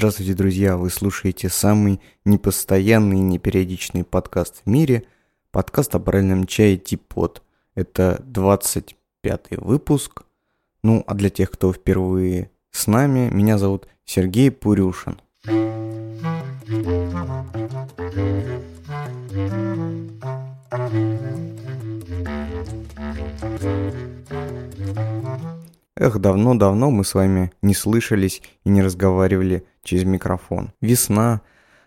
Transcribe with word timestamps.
Здравствуйте, 0.00 0.32
друзья! 0.32 0.78
Вы 0.78 0.88
слушаете 0.88 1.50
самый 1.50 2.00
непостоянный 2.24 3.18
и 3.18 3.20
непериодичный 3.20 4.02
подкаст 4.02 4.62
в 4.64 4.66
мире. 4.66 5.04
Подкаст 5.50 5.94
о 5.94 5.98
правильном 5.98 6.46
чае 6.46 6.78
Типот. 6.78 7.42
Это 7.74 8.22
25 8.24 9.58
выпуск. 9.58 10.22
Ну, 10.82 11.04
а 11.06 11.12
для 11.12 11.28
тех, 11.28 11.50
кто 11.50 11.70
впервые 11.74 12.50
с 12.70 12.86
нами, 12.86 13.28
меня 13.30 13.58
зовут 13.58 13.88
Сергей 14.06 14.50
Пурюшин. 14.50 15.20
Эх, 26.00 26.18
давно-давно 26.18 26.90
мы 26.90 27.04
с 27.04 27.12
вами 27.12 27.52
не 27.60 27.74
слышались 27.74 28.40
и 28.64 28.70
не 28.70 28.80
разговаривали 28.80 29.66
через 29.82 30.04
микрофон. 30.04 30.72
Весна, 30.80 31.42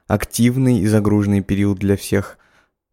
активный 0.06 0.78
и 0.82 0.86
загруженный 0.86 1.42
период 1.42 1.80
для 1.80 1.98
всех 1.98 2.38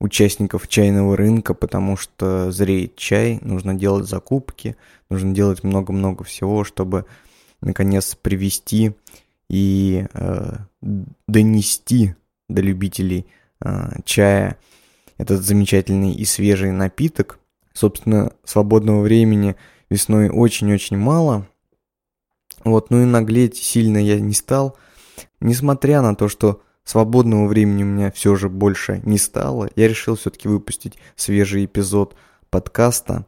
участников 0.01 0.67
чайного 0.67 1.19
рынка, 1.19 1.53
потому 1.53 1.99
что 1.99 2.51
зреет 2.51 2.97
чай, 2.97 3.39
нужно 3.43 3.75
делать 3.75 4.09
закупки, 4.09 4.77
нужно 5.11 5.35
делать 5.35 5.63
много-много 5.63 6.25
всего, 6.25 6.65
чтобы 6.65 7.05
наконец 7.61 8.15
привести 8.15 8.93
и 9.51 10.07
э, 10.15 10.57
донести 11.29 12.15
до 12.49 12.63
любителей 12.63 13.27
э, 13.63 14.01
чая 14.07 14.57
этот 15.19 15.43
замечательный 15.43 16.15
и 16.15 16.25
свежий 16.25 16.71
напиток. 16.71 17.39
Собственно, 17.75 18.33
свободного 18.43 19.03
времени– 19.03 19.55
весной 19.91 20.31
очень-очень 20.31 20.97
мало. 20.97 21.47
Вот, 22.65 22.91
ну 22.91 23.03
и 23.03 23.05
наглеть 23.05 23.57
сильно 23.57 23.99
я 23.99 24.21
не 24.21 24.35
стал. 24.35 24.77
Несмотря 25.41 26.03
на 26.03 26.15
то, 26.15 26.29
что 26.29 26.63
свободного 26.85 27.47
времени 27.47 27.83
у 27.83 27.87
меня 27.87 28.11
все 28.11 28.37
же 28.37 28.49
больше 28.49 29.01
не 29.05 29.19
стало, 29.19 29.71
я 29.77 29.89
решил 29.89 30.17
все-таки 30.17 30.49
выпустить 30.49 30.99
свежий 31.17 31.65
эпизод 31.65 32.15
подкаста. 32.51 33.27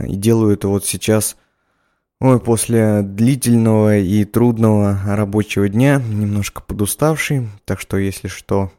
И 0.00 0.16
делаю 0.16 0.54
это 0.54 0.68
вот 0.68 0.84
сейчас, 0.84 1.36
ой, 2.20 2.40
после 2.40 3.02
длительного 3.02 3.98
и 3.98 4.24
трудного 4.24 4.98
рабочего 5.06 5.68
дня, 5.68 6.00
немножко 6.00 6.62
подуставший. 6.62 7.48
Так 7.64 7.80
что, 7.80 7.96
если 7.96 8.28
что 8.28 8.70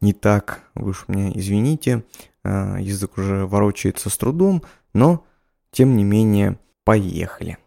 не 0.00 0.12
так, 0.12 0.62
вы 0.74 0.90
уж 0.90 1.06
меня 1.08 1.32
извините, 1.34 2.04
а, 2.44 2.76
язык 2.78 3.16
уже 3.16 3.46
ворочается 3.46 4.10
с 4.10 4.16
трудом, 4.18 4.62
но 4.92 5.24
тем 5.74 5.96
не 5.96 6.04
менее, 6.04 6.56
поехали. 6.84 7.58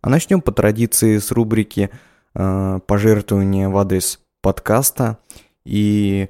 А 0.00 0.08
начнем 0.08 0.40
по 0.40 0.50
традиции 0.50 1.18
с 1.18 1.30
рубрики 1.30 1.90
э, 2.34 2.80
пожертвования 2.86 3.68
в 3.68 3.76
адрес 3.76 4.20
подкаста. 4.40 5.18
И 5.64 6.28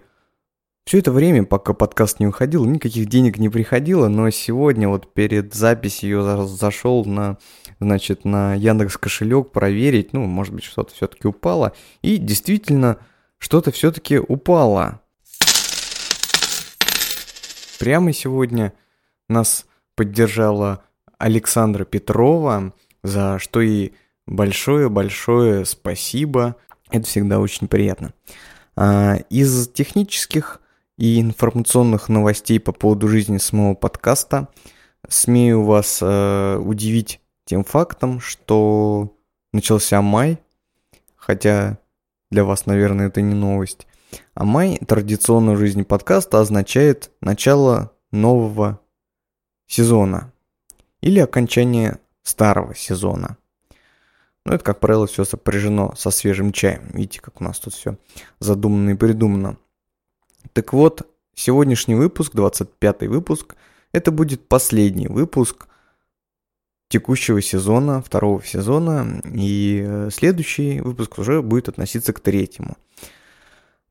все 0.86 0.98
это 0.98 1.10
время, 1.10 1.44
пока 1.44 1.72
подкаст 1.72 2.20
не 2.20 2.28
уходил, 2.28 2.64
никаких 2.64 3.06
денег 3.06 3.38
не 3.38 3.48
приходило, 3.48 4.06
но 4.06 4.30
сегодня 4.30 4.88
вот 4.88 5.12
перед 5.12 5.52
записью 5.52 6.24
я 6.24 6.46
зашел 6.46 7.04
на, 7.04 7.38
значит, 7.80 8.24
на 8.24 8.54
Яндекс 8.54 8.96
кошелек 8.96 9.50
проверить, 9.50 10.12
ну, 10.12 10.24
может 10.26 10.54
быть, 10.54 10.62
что-то 10.62 10.94
все-таки 10.94 11.26
упало, 11.26 11.72
и 12.02 12.18
действительно, 12.18 12.98
что-то 13.38 13.72
все-таки 13.72 14.18
упало. 14.18 15.00
Прямо 17.80 18.12
сегодня 18.12 18.72
нас 19.28 19.66
поддержала 19.96 20.84
Александра 21.18 21.84
Петрова, 21.84 22.72
за 23.02 23.40
что 23.40 23.60
ей 23.60 23.96
большое-большое 24.26 25.64
спасибо. 25.64 26.54
Это 26.90 27.06
всегда 27.06 27.40
очень 27.40 27.66
приятно. 27.66 28.14
А, 28.76 29.16
из 29.30 29.68
технических 29.68 30.60
и 30.98 31.20
информационных 31.20 32.08
новостей 32.08 32.58
по 32.58 32.72
поводу 32.72 33.08
жизни 33.08 33.38
самого 33.38 33.74
подкаста. 33.74 34.48
Смею 35.08 35.62
вас 35.62 36.00
э, 36.02 36.56
удивить 36.56 37.20
тем 37.44 37.64
фактом, 37.64 38.20
что 38.20 39.14
начался 39.52 40.02
май, 40.02 40.38
хотя 41.14 41.78
для 42.30 42.44
вас, 42.44 42.66
наверное, 42.66 43.08
это 43.08 43.20
не 43.20 43.34
новость. 43.34 43.86
А 44.34 44.44
май 44.44 44.78
традиционно 44.78 45.52
в 45.52 45.58
жизни 45.58 45.82
подкаста 45.82 46.40
означает 46.40 47.10
начало 47.20 47.92
нового 48.10 48.80
сезона 49.66 50.32
или 51.00 51.20
окончание 51.20 51.98
старого 52.22 52.74
сезона. 52.74 53.36
Ну, 54.44 54.54
это, 54.54 54.64
как 54.64 54.80
правило, 54.80 55.06
все 55.06 55.24
сопряжено 55.24 55.94
со 55.96 56.10
свежим 56.10 56.52
чаем. 56.52 56.88
Видите, 56.92 57.20
как 57.20 57.40
у 57.40 57.44
нас 57.44 57.58
тут 57.58 57.74
все 57.74 57.96
задумано 58.38 58.90
и 58.90 58.94
придумано. 58.94 59.58
Так 60.56 60.72
вот, 60.72 61.02
сегодняшний 61.34 61.96
выпуск, 61.96 62.32
25 62.32 63.02
выпуск, 63.08 63.56
это 63.92 64.10
будет 64.10 64.48
последний 64.48 65.06
выпуск 65.06 65.66
текущего 66.88 67.42
сезона, 67.42 68.00
второго 68.00 68.42
сезона, 68.42 69.20
и 69.34 69.84
э, 69.86 70.08
следующий 70.10 70.80
выпуск 70.80 71.18
уже 71.18 71.42
будет 71.42 71.68
относиться 71.68 72.14
к 72.14 72.20
третьему. 72.20 72.78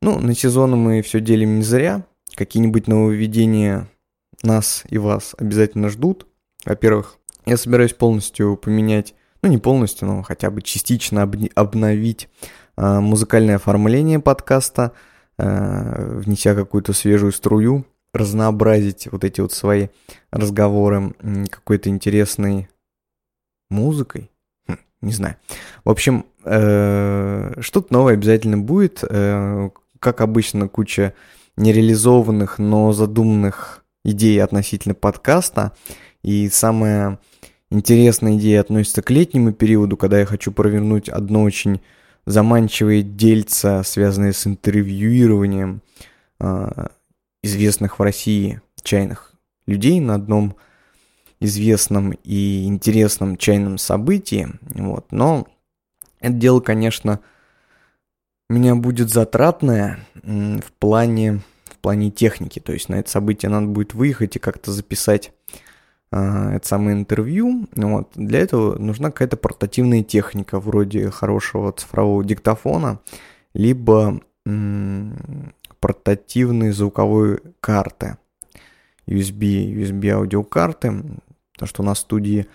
Ну, 0.01 0.17
на 0.17 0.33
сезон 0.33 0.71
мы 0.71 1.03
все 1.03 1.19
делим 1.19 1.57
не 1.57 1.61
зря. 1.61 2.03
Какие-нибудь 2.33 2.87
нововведения 2.87 3.87
нас 4.41 4.85
и 4.89 4.97
вас 4.97 5.35
обязательно 5.37 5.89
ждут. 5.89 6.25
Во-первых, 6.65 7.19
я 7.45 7.57
собираюсь 7.57 7.93
полностью 7.93 8.57
поменять, 8.57 9.13
ну 9.43 9.49
не 9.49 9.59
полностью, 9.59 10.07
но 10.07 10.23
хотя 10.23 10.49
бы 10.49 10.63
частично 10.63 11.31
обновить 11.53 12.27
э, 12.75 12.99
музыкальное 13.01 13.57
оформление 13.57 14.19
подкаста– 14.19 14.93
внеся 15.37 16.55
какую-то 16.55 16.93
свежую 16.93 17.31
струю, 17.31 17.85
разнообразить 18.13 19.07
вот 19.11 19.23
эти 19.23 19.41
вот 19.41 19.51
свои 19.51 19.87
разговоры 20.31 21.13
какой-то 21.49 21.89
интересной 21.89 22.69
музыкой. 23.69 24.31
Хм, 24.67 24.77
не 25.01 25.11
знаю. 25.11 25.35
В 25.83 25.89
общем, 25.89 26.25
э, 26.45 27.53
что-то 27.59 27.93
новое 27.93 28.13
обязательно 28.13 28.57
будет. 28.57 29.03
Э, 29.07 29.69
как 29.99 30.21
обычно, 30.21 30.67
куча 30.67 31.13
нереализованных, 31.57 32.59
но 32.59 32.91
задуманных 32.91 33.83
идей 34.03 34.41
относительно 34.41 34.95
подкаста. 34.95 35.73
И 36.21 36.49
самая 36.49 37.19
интересная 37.69 38.37
идея 38.37 38.61
относится 38.61 39.01
к 39.01 39.09
летнему 39.09 39.51
периоду, 39.51 39.97
когда 39.97 40.19
я 40.19 40.25
хочу 40.25 40.51
провернуть 40.51 41.09
одно 41.09 41.43
очень 41.43 41.81
заманчивые 42.25 43.03
дельца, 43.03 43.83
связанные 43.83 44.33
с 44.33 44.47
интервьюированием 44.47 45.81
э, 46.39 46.87
известных 47.43 47.99
в 47.99 48.01
России 48.01 48.61
чайных 48.81 49.33
людей 49.67 49.99
на 49.99 50.15
одном 50.15 50.55
известном 51.39 52.11
и 52.23 52.65
интересном 52.65 53.37
чайном 53.37 53.77
событии. 53.77 54.49
Вот. 54.61 55.11
Но 55.11 55.47
это 56.19 56.33
дело, 56.33 56.59
конечно, 56.59 57.19
меня 58.49 58.75
будет 58.75 59.09
затратное 59.09 59.99
в 60.23 60.71
плане, 60.79 61.41
в 61.65 61.77
плане 61.77 62.11
техники. 62.11 62.59
То 62.59 62.73
есть 62.73 62.89
на 62.89 62.95
это 62.95 63.09
событие 63.09 63.49
надо 63.49 63.67
будет 63.67 63.93
выехать 63.93 64.35
и 64.35 64.39
как-то 64.39 64.71
записать 64.71 65.33
это 66.11 66.61
самое 66.63 66.97
интервью. 66.97 67.67
Вот. 67.75 68.11
Для 68.15 68.39
этого 68.39 68.77
нужна 68.77 69.11
какая-то 69.11 69.37
портативная 69.37 70.03
техника, 70.03 70.59
вроде 70.59 71.09
хорошего 71.09 71.71
цифрового 71.71 72.23
диктофона, 72.23 72.99
либо 73.53 74.21
м- 74.45 75.53
портативной 75.79 76.71
звуковой 76.71 77.41
карты. 77.59 78.17
USB, 79.07 79.71
USB 79.73 80.09
аудиокарты, 80.09 81.03
потому 81.53 81.67
что 81.67 81.83
у 81.83 81.85
нас 81.85 81.99
в 81.99 82.01
студии 82.01 82.47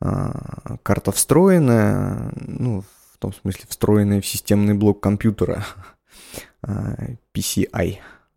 а, 0.00 0.76
карта 0.82 1.10
встроенная, 1.10 2.32
ну, 2.36 2.82
в 3.12 3.18
том 3.18 3.32
смысле 3.32 3.64
встроенная 3.68 4.20
в 4.20 4.26
системный 4.26 4.74
блок 4.74 5.00
компьютера, 5.00 5.64
а, 6.62 6.94
PCI 7.34 7.96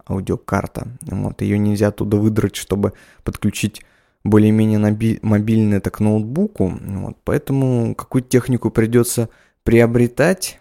аудиокарта. 0.10 0.88
Вот, 1.02 1.42
ее 1.42 1.60
нельзя 1.60 1.90
оттуда 1.90 2.18
выдрать, 2.18 2.56
чтобы 2.56 2.94
подключить 3.24 3.84
более-менее 4.24 4.80
мобильный 5.22 5.78
это 5.78 5.90
к 5.90 6.00
ноутбуку, 6.00 6.78
вот, 6.80 7.18
поэтому 7.24 7.96
какую-то 7.96 8.30
технику 8.30 8.70
придется 8.70 9.30
приобретать, 9.64 10.60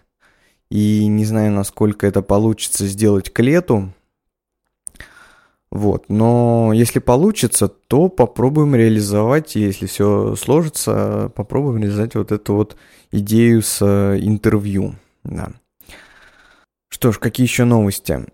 и 0.69 1.05
не 1.07 1.25
знаю, 1.25 1.51
насколько 1.51 2.07
это 2.07 2.21
получится 2.21 2.87
сделать 2.87 3.29
к 3.29 3.39
лету. 3.41 3.91
Вот, 5.69 6.05
но 6.09 6.71
если 6.73 6.99
получится, 6.99 7.69
то 7.69 8.09
попробуем 8.09 8.75
реализовать, 8.75 9.55
если 9.55 9.85
все 9.85 10.35
сложится, 10.35 11.31
попробуем 11.33 11.81
реализовать 11.81 12.15
вот 12.15 12.31
эту 12.33 12.55
вот 12.55 12.75
идею 13.11 13.61
с 13.61 13.81
э, 13.81 14.19
интервью, 14.21 14.95
да. 15.23 15.53
Что 16.89 17.13
ж, 17.13 17.19
какие 17.19 17.45
еще 17.47 17.63
новости? 17.63 18.25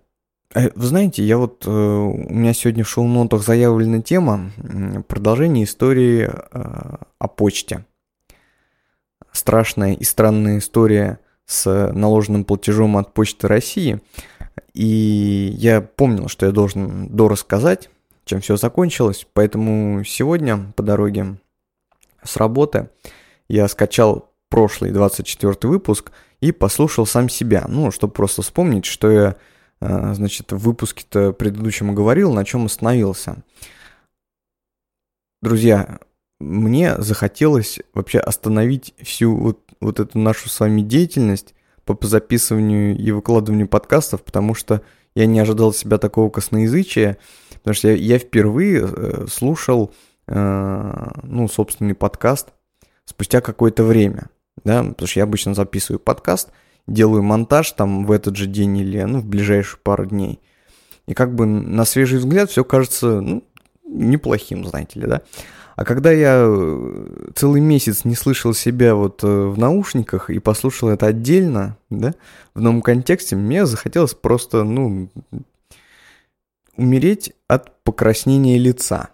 Э, 0.55 0.69
вы 0.75 0.85
знаете, 0.85 1.23
я 1.23 1.37
вот, 1.37 1.65
э, 1.65 1.69
у 1.69 2.33
меня 2.33 2.53
сегодня 2.53 2.83
в 2.83 2.89
шоу-нотах 2.89 3.43
заявлена 3.43 4.01
тема 4.01 4.51
продолжение 5.07 5.65
истории 5.65 6.29
о 7.19 7.27
почте. 7.27 7.85
Страшная 9.31 9.93
и 9.93 10.03
странная 10.03 10.59
история 10.59 11.19
с 11.45 11.91
наложенным 11.93 12.43
платежом 12.43 12.97
от 12.97 13.13
Почты 13.13 13.47
России– 13.47 13.99
и 14.77 15.55
я 15.57 15.81
помнил, 15.81 16.27
что 16.27 16.45
я 16.45 16.51
должен 16.51 17.07
дорассказать, 17.07 17.89
чем 18.25 18.41
все 18.41 18.57
закончилось, 18.57 19.25
поэтому 19.33 20.03
сегодня 20.03 20.71
по 20.75 20.83
дороге 20.83 21.37
с 22.23 22.37
работы 22.37 22.89
я 23.47 23.67
скачал 23.69 24.29
прошлый 24.49 24.91
24 24.91 25.55
выпуск 25.63 26.11
и 26.41 26.51
послушал 26.51 27.07
сам 27.07 27.27
себя, 27.27 27.65
ну, 27.67 27.89
чтобы 27.89 28.13
просто 28.13 28.43
вспомнить, 28.43 28.85
что 28.85 29.09
я, 29.09 29.29
э, 29.29 29.33
значит, 29.79 30.51
в 30.51 30.57
выпуске-то 30.57 31.33
предыдущем 31.33 31.93
говорил, 31.93 32.33
на 32.33 32.45
чем 32.45 32.65
остановился. 32.65 33.43
Друзья, 35.41 35.99
мне 36.39 36.99
захотелось 36.99 37.79
вообще 37.93 38.19
остановить 38.19 38.93
всю 39.01 39.35
вот, 39.35 39.59
вот 39.79 39.99
эту 39.99 40.17
нашу 40.17 40.49
с 40.49 40.59
вами 40.59 40.81
деятельность 40.81 41.53
по 41.85 41.97
записыванию 42.01 42.97
и 42.97 43.11
выкладыванию 43.11 43.67
подкастов, 43.67 44.23
потому 44.23 44.53
что 44.53 44.81
я 45.15 45.25
не 45.25 45.39
ожидал 45.39 45.73
себя 45.73 45.97
такого 45.97 46.29
косноязычия, 46.29 47.17
потому 47.53 47.73
что 47.73 47.89
я, 47.89 47.95
я 47.95 48.19
впервые 48.19 48.87
э, 48.87 49.25
слушал, 49.27 49.93
э, 50.27 51.09
ну, 51.23 51.47
собственный 51.47 51.95
подкаст 51.95 52.49
спустя 53.05 53.41
какое-то 53.41 53.83
время, 53.83 54.29
да, 54.63 54.83
потому 54.83 55.07
что 55.07 55.19
я 55.19 55.23
обычно 55.23 55.53
записываю 55.53 55.99
подкаст, 55.99 56.49
делаю 56.87 57.23
монтаж 57.23 57.71
там 57.73 58.05
в 58.05 58.11
этот 58.11 58.35
же 58.35 58.47
день 58.47 58.77
или, 58.77 59.01
ну, 59.03 59.19
в 59.19 59.25
ближайшие 59.25 59.79
пару 59.83 60.05
дней. 60.05 60.39
И 61.07 61.13
как 61.13 61.35
бы 61.35 61.45
на 61.45 61.85
свежий 61.85 62.19
взгляд 62.19 62.49
все 62.49 62.63
кажется, 62.63 63.21
ну, 63.21 63.43
неплохим, 63.85 64.65
знаете 64.65 64.99
ли, 64.99 65.07
да. 65.07 65.21
А 65.75 65.85
когда 65.85 66.11
я 66.11 66.43
э, 66.43 67.29
целый 67.35 67.61
месяц 67.61 68.03
не 68.03 68.15
слышал 68.15 68.53
себя 68.53 68.95
вот 68.95 69.23
э, 69.23 69.27
в 69.27 69.59
наушниках 69.59 70.31
и 70.31 70.39
послушал 70.39 70.89
это 70.89 71.05
отдельно, 71.05 71.77
да, 71.91 72.15
в 72.55 72.61
новом 72.61 72.81
контексте, 72.81 73.35
мне 73.35 73.65
захотелось 73.67 74.15
просто, 74.15 74.63
ну, 74.63 75.09
умереть 76.75 77.33
от 77.47 77.83
покраснения 77.83 78.57
лица. 78.57 79.09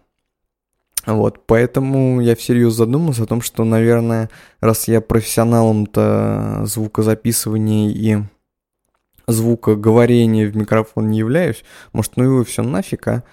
Вот, 1.06 1.46
поэтому 1.46 2.22
я 2.22 2.36
всерьез 2.36 2.74
задумался 2.74 3.24
о 3.24 3.28
том, 3.28 3.42
что, 3.42 3.66
наверное, 3.66 4.30
раз 4.62 4.88
я 4.88 5.02
профессионалом-то 5.02 6.62
звукозаписывания 6.66 7.90
и 7.90 8.24
звукоговорения 9.28 10.48
в 10.50 10.56
микрофон 10.56 11.10
не 11.10 11.20
являюсь, 11.20 11.64
может, 11.92 12.16
ну 12.16 12.24
его 12.24 12.44
все 12.44 12.64
нафиг, 12.64 13.08
а? 13.08 13.24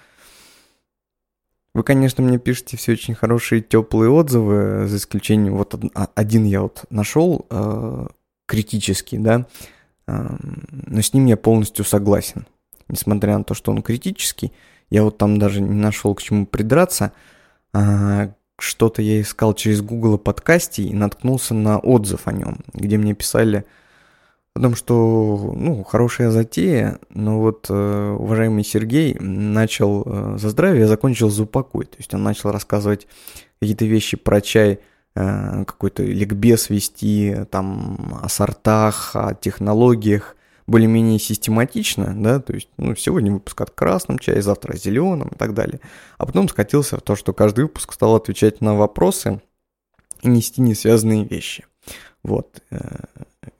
Вы, 1.73 1.83
конечно, 1.83 2.21
мне 2.21 2.37
пишете 2.37 2.75
все 2.75 2.93
очень 2.93 3.15
хорошие, 3.15 3.61
теплые 3.61 4.11
отзывы, 4.11 4.87
за 4.87 4.97
исключением, 4.97 5.55
вот 5.55 5.73
а, 5.93 6.09
один 6.15 6.43
я 6.43 6.63
вот 6.63 6.83
нашел, 6.89 7.45
э, 7.49 8.07
критический, 8.45 9.17
да, 9.17 9.47
э, 10.07 10.35
но 10.71 11.01
с 11.01 11.13
ним 11.13 11.27
я 11.27 11.37
полностью 11.37 11.85
согласен. 11.85 12.45
Несмотря 12.89 13.37
на 13.37 13.45
то, 13.45 13.53
что 13.53 13.71
он 13.71 13.81
критический, 13.81 14.51
я 14.89 15.03
вот 15.03 15.17
там 15.17 15.39
даже 15.39 15.61
не 15.61 15.79
нашел 15.79 16.13
к 16.13 16.21
чему 16.21 16.45
придраться. 16.45 17.13
Что-то 17.73 19.01
я 19.01 19.21
искал 19.21 19.53
через 19.53 19.81
Google 19.81 20.17
подкасте 20.17 20.83
и 20.83 20.93
наткнулся 20.93 21.53
на 21.53 21.79
отзыв 21.79 22.27
о 22.27 22.31
нем, 22.31 22.59
где 22.73 22.97
мне 22.97 23.13
писали, 23.13 23.65
Потому 24.53 24.75
что, 24.75 25.53
ну, 25.55 25.83
хорошая 25.83 26.29
затея, 26.29 26.99
но 27.09 27.39
вот 27.39 27.67
э, 27.69 28.15
уважаемый 28.19 28.65
Сергей 28.65 29.15
начал 29.17 30.03
э, 30.05 30.37
за 30.37 30.49
здравие, 30.49 30.87
закончил 30.87 31.29
за 31.29 31.43
упокой. 31.43 31.85
То 31.85 31.95
есть 31.97 32.13
он 32.13 32.23
начал 32.23 32.51
рассказывать 32.51 33.07
какие-то 33.61 33.85
вещи 33.85 34.17
про 34.17 34.41
чай, 34.41 34.79
э, 35.15 35.63
какой-то 35.65 36.03
ликбез 36.03 36.69
вести, 36.69 37.45
там, 37.49 38.19
о 38.21 38.27
сортах, 38.27 39.11
о 39.15 39.33
технологиях, 39.35 40.35
более-менее 40.67 41.19
систематично, 41.19 42.13
да, 42.15 42.39
то 42.39 42.53
есть, 42.53 42.69
ну, 42.77 42.95
сегодня 42.95 43.31
выпуск 43.31 43.59
от 43.61 43.71
красном 43.71 44.19
чае, 44.19 44.41
завтра 44.41 44.73
о 44.73 44.77
зеленом 44.77 45.29
и 45.29 45.35
так 45.35 45.53
далее. 45.53 45.79
А 46.17 46.25
потом 46.25 46.47
скатился 46.47 46.97
в 46.97 47.01
то, 47.01 47.15
что 47.15 47.33
каждый 47.33 47.65
выпуск 47.65 47.93
стал 47.93 48.15
отвечать 48.15 48.61
на 48.61 48.75
вопросы 48.75 49.41
и 50.21 50.27
нести 50.27 50.61
несвязанные 50.61 51.25
вещи. 51.25 51.65
Вот. 52.23 52.61
Э, 52.69 53.05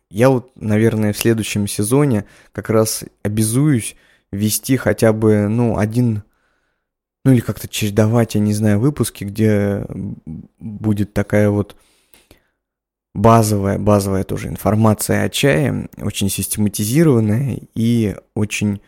я 0.10 0.30
вот, 0.30 0.52
наверное, 0.56 1.14
в 1.14 1.18
следующем 1.18 1.68
сезоне 1.68 2.26
как 2.52 2.70
раз 2.70 3.04
обязуюсь 3.24 3.96
вести 4.32 4.78
хотя 4.78 5.14
бы, 5.14 5.48
ну, 5.48 5.78
один, 5.78 6.24
ну 7.26 7.32
или 7.32 7.40
как-то 7.40 7.68
чередовать, 7.68 8.36
я 8.36 8.42
не 8.42 8.54
знаю, 8.54 8.80
выпуски, 8.80 9.24
где 9.24 9.86
будет 10.60 11.14
такая 11.14 11.50
вот 11.50 11.76
базовая, 13.14 13.78
базовая 13.78 14.24
тоже 14.24 14.48
информация 14.48 15.24
о 15.24 15.30
чае, 15.30 15.90
очень 16.02 16.30
систематизированная 16.30 17.60
и 17.76 18.16
очень, 18.34 18.82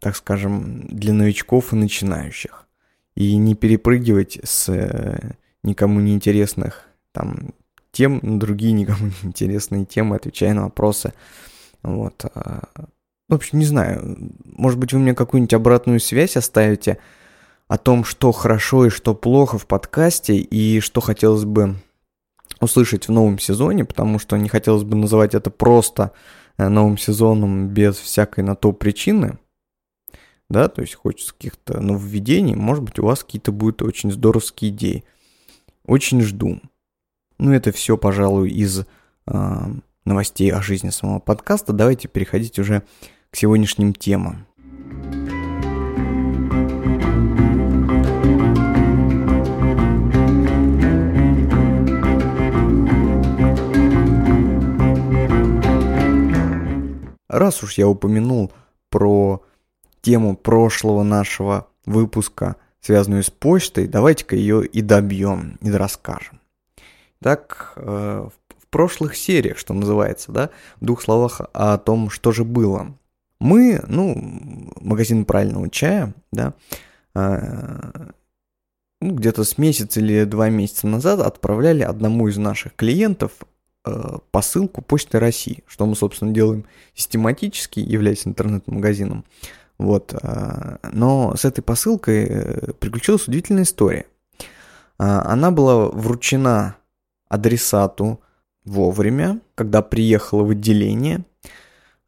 так 0.00 0.16
скажем, 0.16 0.86
для 0.88 1.12
новичков 1.12 1.72
и 1.72 1.76
начинающих. 1.76 2.66
И 3.14 3.36
не 3.36 3.54
перепрыгивать 3.54 4.38
с 4.44 4.68
э, 4.68 5.32
никому 5.62 6.00
неинтересных 6.00 6.86
там 7.12 7.50
тем 7.92 8.38
другие 8.38 8.72
никому 8.72 9.06
не 9.06 9.28
интересные 9.28 9.84
темы, 9.84 10.16
отвечая 10.16 10.54
на 10.54 10.64
вопросы. 10.64 11.12
Вот. 11.82 12.24
А, 12.34 12.62
в 13.28 13.34
общем, 13.34 13.58
не 13.58 13.64
знаю, 13.64 14.32
может 14.44 14.78
быть, 14.78 14.92
вы 14.92 15.00
мне 15.00 15.14
какую-нибудь 15.14 15.54
обратную 15.54 16.00
связь 16.00 16.36
оставите 16.36 16.98
о 17.68 17.78
том, 17.78 18.04
что 18.04 18.32
хорошо 18.32 18.86
и 18.86 18.90
что 18.90 19.14
плохо 19.14 19.58
в 19.58 19.66
подкасте, 19.66 20.36
и 20.36 20.80
что 20.80 21.00
хотелось 21.00 21.44
бы 21.44 21.76
услышать 22.60 23.08
в 23.08 23.12
новом 23.12 23.38
сезоне, 23.38 23.84
потому 23.84 24.18
что 24.18 24.36
не 24.36 24.48
хотелось 24.48 24.84
бы 24.84 24.96
называть 24.96 25.34
это 25.34 25.50
просто 25.50 26.12
э, 26.58 26.68
новым 26.68 26.98
сезоном 26.98 27.68
без 27.68 27.96
всякой 27.96 28.44
на 28.44 28.54
то 28.54 28.72
причины, 28.72 29.38
да, 30.50 30.68
то 30.68 30.82
есть 30.82 30.96
хочется 30.96 31.32
каких-то 31.32 31.80
нововведений, 31.80 32.56
может 32.56 32.82
быть, 32.82 32.98
у 32.98 33.04
вас 33.04 33.22
какие-то 33.22 33.52
будут 33.52 33.82
очень 33.82 34.10
здоровские 34.10 34.72
идеи. 34.72 35.04
Очень 35.86 36.20
жду. 36.22 36.60
Ну, 37.38 37.52
это 37.52 37.72
все, 37.72 37.96
пожалуй, 37.96 38.50
из 38.50 38.80
э, 38.80 38.84
новостей 40.04 40.52
о 40.52 40.60
жизни 40.60 40.90
самого 40.90 41.20
подкаста. 41.20 41.72
Давайте 41.72 42.08
переходить 42.08 42.58
уже 42.58 42.82
к 43.30 43.36
сегодняшним 43.36 43.94
темам. 43.94 44.46
Раз 57.30 57.62
уж 57.62 57.78
я 57.78 57.88
упомянул 57.88 58.52
про 58.88 59.42
тему 60.02 60.36
прошлого 60.36 61.02
нашего 61.02 61.68
выпуска, 61.86 62.56
связанную 62.80 63.22
с 63.22 63.30
почтой, 63.30 63.86
давайте-ка 63.86 64.36
ее 64.36 64.66
и 64.66 64.80
добьем, 64.82 65.58
и 65.62 65.70
расскажем 65.70 66.40
так 67.20 67.74
э, 67.76 68.28
в 68.58 68.66
прошлых 68.68 69.16
сериях, 69.16 69.58
что 69.58 69.74
называется, 69.74 70.32
да, 70.32 70.50
в 70.80 70.84
двух 70.84 71.02
словах 71.02 71.40
о 71.52 71.78
том, 71.78 72.10
что 72.10 72.32
же 72.32 72.44
было. 72.44 72.94
Мы, 73.38 73.80
ну, 73.86 74.72
магазин 74.80 75.24
правильного 75.24 75.70
чая, 75.70 76.14
да, 76.32 76.54
э, 77.14 78.10
ну, 79.00 79.14
где-то 79.14 79.44
с 79.44 79.56
месяца 79.56 80.00
или 80.00 80.24
два 80.24 80.50
месяца 80.50 80.86
назад 80.86 81.20
отправляли 81.20 81.82
одному 81.82 82.28
из 82.28 82.36
наших 82.36 82.74
клиентов 82.74 83.32
посылку 84.30 84.82
Почты 84.82 85.18
России, 85.18 85.64
что 85.66 85.86
мы, 85.86 85.96
собственно, 85.96 86.32
делаем 86.32 86.66
систематически, 86.94 87.80
являясь 87.80 88.26
интернет-магазином. 88.26 89.24
Вот. 89.78 90.14
Но 90.92 91.34
с 91.36 91.44
этой 91.44 91.62
посылкой 91.62 92.74
приключилась 92.78 93.26
удивительная 93.28 93.62
история. 93.62 94.06
Она 94.98 95.50
была 95.50 95.86
вручена 95.86 96.76
адресату 97.28 98.20
вовремя, 98.64 99.40
когда 99.54 99.80
приехала 99.80 100.42
в 100.44 100.50
отделение. 100.50 101.24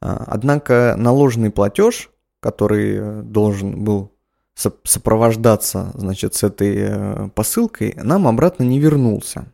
Однако 0.00 0.94
наложенный 0.98 1.50
платеж, 1.50 2.10
который 2.40 2.96
э, 2.96 3.22
должен 3.22 3.84
был 3.84 4.10
сопровождаться, 4.54 5.92
значит, 5.94 6.34
с 6.34 6.42
этой 6.42 6.74
э, 6.76 7.28
посылкой, 7.36 7.94
нам 8.02 8.26
обратно 8.26 8.64
не 8.64 8.80
вернулся. 8.80 9.46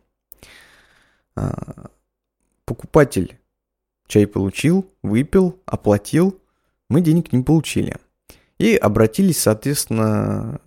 А, 2.69 2.73
покупатель 2.73 3.37
чай 4.07 4.27
получил, 4.27 4.85
выпил, 5.03 5.59
оплатил, 5.65 6.39
мы 6.89 7.01
денег 7.01 7.31
не 7.33 7.43
получили. 7.43 7.97
и 8.57 8.75
обратились, 8.75 9.41
соответственно, 9.41 10.59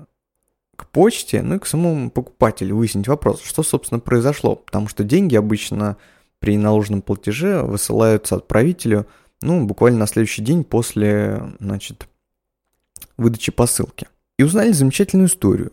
к 0.77 0.87
почте, 0.87 1.43
ну 1.43 1.57
и 1.57 1.59
к 1.59 1.67
самому 1.67 2.11
покупателю 2.11 2.77
выяснить 2.77 3.07
вопрос, 3.07 3.43
что, 3.43 3.63
собственно, 3.63 4.01
произошло. 4.01 4.57
Потому 4.57 4.89
что 4.89 5.05
деньги 5.05 5.37
обычно 5.37 5.99
при 6.39 6.57
наложенном 6.57 7.03
платеже 7.03 7.63
высылаются 7.63 8.37
отправителю, 8.37 9.07
ну, 9.43 9.67
буквально 9.67 9.99
на 9.99 10.07
следующий 10.07 10.43
день 10.43 10.65
после, 10.65 11.53
значит, 11.61 12.09
выдачи 13.19 13.53
посылки. 13.53 14.09
И 14.39 14.45
узнали 14.45 14.73
замечательную 14.73 15.29
историю. 15.29 15.73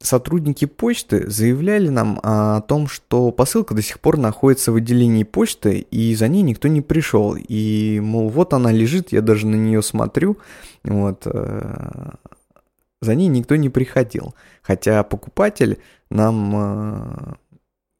А, 0.00 0.04
сотрудники 0.04 0.64
почты 0.64 1.28
заявляли 1.30 1.88
нам 1.88 2.20
о 2.22 2.60
том, 2.62 2.88
что 2.88 3.30
посылка 3.32 3.74
до 3.74 3.82
сих 3.82 4.00
пор 4.00 4.16
находится 4.16 4.72
в 4.72 4.76
отделении 4.76 5.24
почты, 5.24 5.78
и 5.78 6.14
за 6.14 6.28
ней 6.28 6.42
никто 6.42 6.68
не 6.68 6.80
пришел. 6.80 7.36
И, 7.36 8.00
мол, 8.02 8.28
вот 8.28 8.52
она 8.52 8.72
лежит, 8.72 9.12
я 9.12 9.20
даже 9.20 9.46
на 9.46 9.56
нее 9.56 9.82
смотрю, 9.82 10.38
вот, 10.84 11.22
э, 11.26 12.10
за 13.02 13.14
ней 13.14 13.28
никто 13.28 13.56
не 13.56 13.68
приходил. 13.68 14.34
Хотя 14.62 15.02
покупатель 15.02 15.78
нам, 16.10 16.52
э, 16.54 17.34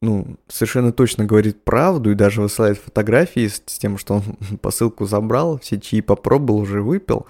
ну, 0.01 0.37
совершенно 0.47 0.91
точно 0.91 1.25
говорит 1.25 1.63
правду 1.63 2.11
и 2.11 2.15
даже 2.15 2.41
высылает 2.41 2.77
фотографии 2.77 3.47
с, 3.47 3.61
с 3.65 3.77
тем, 3.79 3.97
что 3.97 4.15
он 4.15 4.57
посылку 4.61 5.05
забрал, 5.05 5.59
все 5.59 5.79
чаи 5.79 6.01
попробовал, 6.01 6.61
уже 6.61 6.81
выпил, 6.81 7.27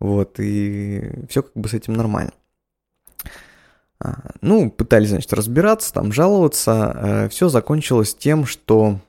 вот, 0.00 0.40
и 0.40 1.10
все 1.28 1.42
как 1.42 1.52
бы 1.54 1.68
с 1.68 1.74
этим 1.74 1.94
нормально. 1.94 2.32
А, 4.04 4.32
ну, 4.42 4.70
пытались, 4.70 5.08
значит, 5.08 5.32
разбираться, 5.32 5.92
там, 5.92 6.12
жаловаться. 6.12 6.92
Э, 6.94 7.28
Все 7.30 7.48
закончилось 7.48 8.14
тем, 8.14 8.44
что 8.44 9.00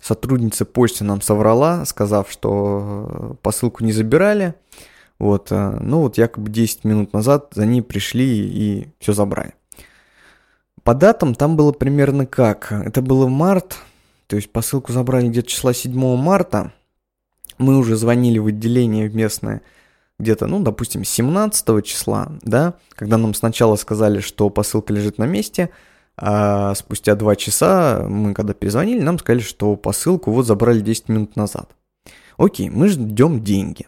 сотрудница 0.00 0.64
почты 0.64 1.04
нам 1.04 1.20
соврала, 1.20 1.84
сказав, 1.84 2.30
что 2.30 3.38
посылку 3.42 3.84
не 3.84 3.92
забирали. 3.92 4.54
Вот, 5.20 5.52
э, 5.52 5.78
ну 5.80 6.00
вот 6.00 6.18
якобы 6.18 6.50
10 6.50 6.82
минут 6.82 7.12
назад 7.12 7.52
за 7.54 7.64
ней 7.64 7.80
пришли 7.80 8.26
и 8.26 8.88
все 8.98 9.12
забрали. 9.12 9.54
По 10.82 10.94
датам 10.94 11.36
там 11.36 11.56
было 11.56 11.70
примерно 11.70 12.26
как. 12.26 12.72
Это 12.72 13.00
было 13.02 13.28
март, 13.28 13.76
то 14.26 14.34
есть 14.34 14.50
посылку 14.50 14.92
забрали 14.92 15.28
где-то 15.28 15.48
числа 15.48 15.72
7 15.72 15.94
марта. 16.16 16.72
Мы 17.56 17.78
уже 17.78 17.94
звонили 17.94 18.40
в 18.40 18.48
отделение 18.48 19.08
в 19.08 19.14
местное 19.14 19.62
где-то, 20.18 20.46
ну, 20.46 20.60
допустим, 20.60 21.04
17 21.04 21.84
числа, 21.84 22.32
да, 22.42 22.74
когда 22.90 23.18
нам 23.18 23.34
сначала 23.34 23.76
сказали, 23.76 24.20
что 24.20 24.48
посылка 24.50 24.92
лежит 24.92 25.18
на 25.18 25.24
месте, 25.24 25.70
а 26.16 26.74
спустя 26.74 27.16
2 27.16 27.36
часа 27.36 28.04
мы 28.08 28.34
когда 28.34 28.54
перезвонили, 28.54 29.00
нам 29.00 29.18
сказали, 29.18 29.40
что 29.40 29.74
посылку 29.76 30.30
вот 30.30 30.46
забрали 30.46 30.80
10 30.80 31.08
минут 31.08 31.36
назад. 31.36 31.70
Окей, 32.36 32.70
мы 32.70 32.88
ждем 32.88 33.42
деньги. 33.42 33.86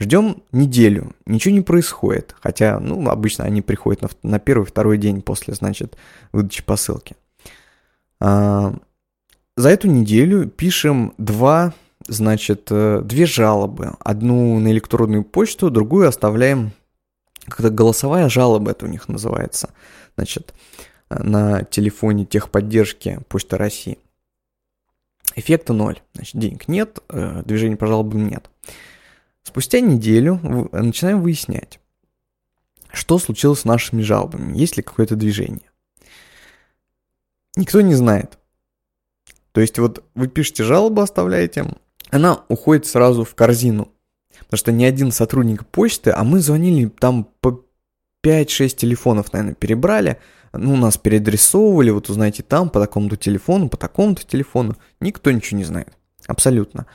Ждем 0.00 0.42
неделю, 0.52 1.12
ничего 1.26 1.54
не 1.54 1.60
происходит, 1.60 2.36
хотя, 2.40 2.78
ну, 2.78 3.08
обычно 3.08 3.44
они 3.44 3.62
приходят 3.62 4.02
на, 4.02 4.08
на 4.22 4.38
первый-второй 4.38 4.96
день 4.96 5.22
после, 5.22 5.54
значит, 5.54 5.96
выдачи 6.30 6.62
посылки. 6.62 7.16
А, 8.20 8.74
за 9.56 9.70
эту 9.70 9.88
неделю 9.88 10.46
пишем 10.48 11.14
два 11.18 11.74
значит, 12.08 12.68
э, 12.70 13.00
две 13.04 13.26
жалобы. 13.26 13.94
Одну 14.00 14.58
на 14.58 14.72
электронную 14.72 15.24
почту, 15.24 15.70
другую 15.70 16.08
оставляем, 16.08 16.72
как-то 17.44 17.70
голосовая 17.70 18.28
жалоба 18.28 18.72
это 18.72 18.86
у 18.86 18.88
них 18.88 19.08
называется, 19.08 19.70
значит, 20.16 20.54
на 21.08 21.62
телефоне 21.64 22.24
техподдержки 22.24 23.20
Почты 23.28 23.56
России. 23.56 23.98
Эффекта 25.36 25.72
ноль. 25.72 26.00
Значит, 26.14 26.36
денег 26.36 26.68
нет, 26.68 26.98
э, 27.08 27.42
движения 27.44 27.76
по 27.76 27.86
жалобам 27.86 28.28
нет. 28.28 28.50
Спустя 29.42 29.80
неделю 29.80 30.68
начинаем 30.72 31.22
выяснять, 31.22 31.80
что 32.92 33.18
случилось 33.18 33.60
с 33.60 33.64
нашими 33.64 34.02
жалобами, 34.02 34.58
есть 34.58 34.76
ли 34.76 34.82
какое-то 34.82 35.16
движение. 35.16 35.70
Никто 37.56 37.80
не 37.80 37.94
знает. 37.94 38.38
То 39.52 39.60
есть 39.60 39.78
вот 39.78 40.04
вы 40.14 40.28
пишете 40.28 40.64
жалобу, 40.64 41.00
оставляете, 41.00 41.66
она 42.10 42.44
уходит 42.48 42.86
сразу 42.86 43.24
в 43.24 43.34
корзину. 43.34 43.88
Потому 44.40 44.58
что 44.58 44.72
ни 44.72 44.84
один 44.84 45.12
сотрудник 45.12 45.66
почты, 45.66 46.10
а 46.10 46.24
мы 46.24 46.40
звонили 46.40 46.86
там 46.86 47.28
по 47.40 47.64
5-6 48.24 48.70
телефонов, 48.70 49.32
наверное, 49.32 49.54
перебрали. 49.54 50.18
Ну, 50.52 50.76
нас 50.76 50.96
переадресовывали, 50.96 51.90
вот 51.90 52.08
узнаете 52.08 52.42
там, 52.42 52.70
по 52.70 52.80
такому-то 52.80 53.16
телефону, 53.16 53.68
по 53.68 53.76
такому-то 53.76 54.26
телефону. 54.26 54.76
Никто 55.00 55.30
ничего 55.30 55.58
не 55.58 55.64
знает. 55.64 55.88
Абсолютно. 56.26 56.86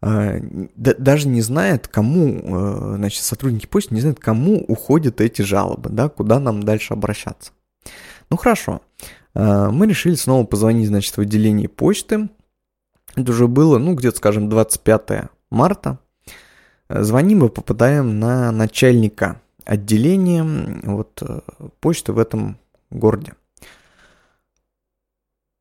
А, 0.00 0.38
даже 0.74 1.28
не 1.28 1.42
знает, 1.42 1.86
кому, 1.86 2.40
э, 2.42 2.94
значит, 2.96 3.22
сотрудники 3.22 3.66
почты 3.66 3.94
не 3.94 4.00
знают, 4.00 4.18
кому 4.18 4.64
уходят 4.66 5.20
эти 5.20 5.42
жалобы, 5.42 5.90
да, 5.90 6.08
куда 6.08 6.40
нам 6.40 6.62
дальше 6.62 6.94
обращаться. 6.94 7.52
Ну, 8.28 8.36
хорошо. 8.36 8.80
А, 9.34 9.70
мы 9.70 9.86
решили 9.86 10.14
снова 10.14 10.44
позвонить, 10.44 10.88
значит, 10.88 11.16
в 11.16 11.20
отделение 11.20 11.68
почты, 11.68 12.28
это 13.14 13.30
уже 13.30 13.48
было, 13.48 13.78
ну, 13.78 13.94
где-то, 13.94 14.16
скажем, 14.16 14.48
25 14.48 15.30
марта. 15.50 15.98
Звоним 16.88 17.44
и 17.44 17.48
попадаем 17.48 18.18
на 18.18 18.52
начальника 18.52 19.40
отделения 19.64 20.44
вот, 20.84 21.22
э, 21.22 21.40
почты 21.80 22.12
в 22.12 22.18
этом 22.18 22.58
городе. 22.90 23.34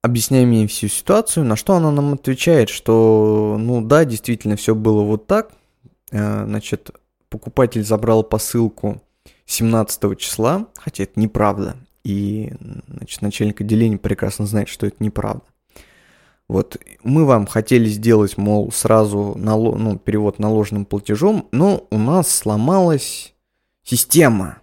Объясняем 0.04 0.52
ей 0.52 0.68
всю 0.68 0.88
ситуацию, 0.88 1.46
на 1.46 1.56
что 1.56 1.76
она 1.76 1.92
нам 1.92 2.14
отвечает, 2.14 2.70
что, 2.70 3.58
ну 3.60 3.82
да, 3.82 4.04
действительно, 4.04 4.56
все 4.56 4.74
было 4.74 5.04
вот 5.04 5.28
так. 5.28 5.52
Э, 6.12 6.46
значит, 6.46 6.92
покупатель 7.30 7.84
забрал 7.84 8.24
посылку 8.24 9.02
17 9.46 10.18
числа, 10.18 10.68
хотя 10.76 11.04
это 11.04 11.20
неправда. 11.20 11.78
И, 12.04 12.52
значит, 12.88 13.22
начальник 13.22 13.62
отделения 13.62 13.98
прекрасно 13.98 14.48
знает, 14.48 14.70
что 14.70 14.88
это 14.88 14.98
неправда. 15.00 15.44
Вот 16.52 16.76
мы 17.02 17.24
вам 17.24 17.48
хотели 17.48 17.88
сделать, 17.88 18.36
мол, 18.36 18.74
сразу 18.74 19.36
нало, 19.38 19.74
ну, 19.78 19.98
перевод 19.98 20.38
наложенным 20.38 20.84
платежом, 20.84 21.48
но 21.54 21.88
у 21.90 21.98
нас 21.98 22.30
сломалась 22.30 23.34
система. 23.86 24.58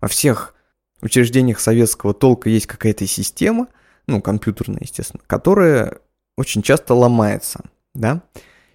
Во 0.00 0.08
всех 0.08 0.54
учреждениях 1.02 1.60
советского 1.60 2.14
толка 2.14 2.48
есть 2.48 2.66
какая-то 2.66 3.06
система, 3.06 3.68
ну, 4.06 4.22
компьютерная, 4.22 4.80
естественно, 4.80 5.22
которая 5.26 5.98
очень 6.38 6.62
часто 6.62 6.94
ломается, 6.94 7.60
да. 7.92 8.22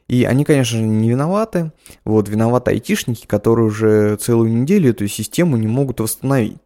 И 0.08 0.26
они, 0.26 0.46
конечно 0.46 0.78
же, 0.78 0.84
не 0.84 1.10
виноваты. 1.10 1.72
Вот, 2.04 2.30
виноваты 2.30 2.70
айтишники, 2.70 3.26
которые 3.26 3.66
уже 3.66 4.18
целую 4.18 4.54
неделю 4.54 4.92
эту 4.92 5.08
систему 5.08 5.58
не 5.58 5.66
могут 5.66 6.02
восстановить. 6.02 6.60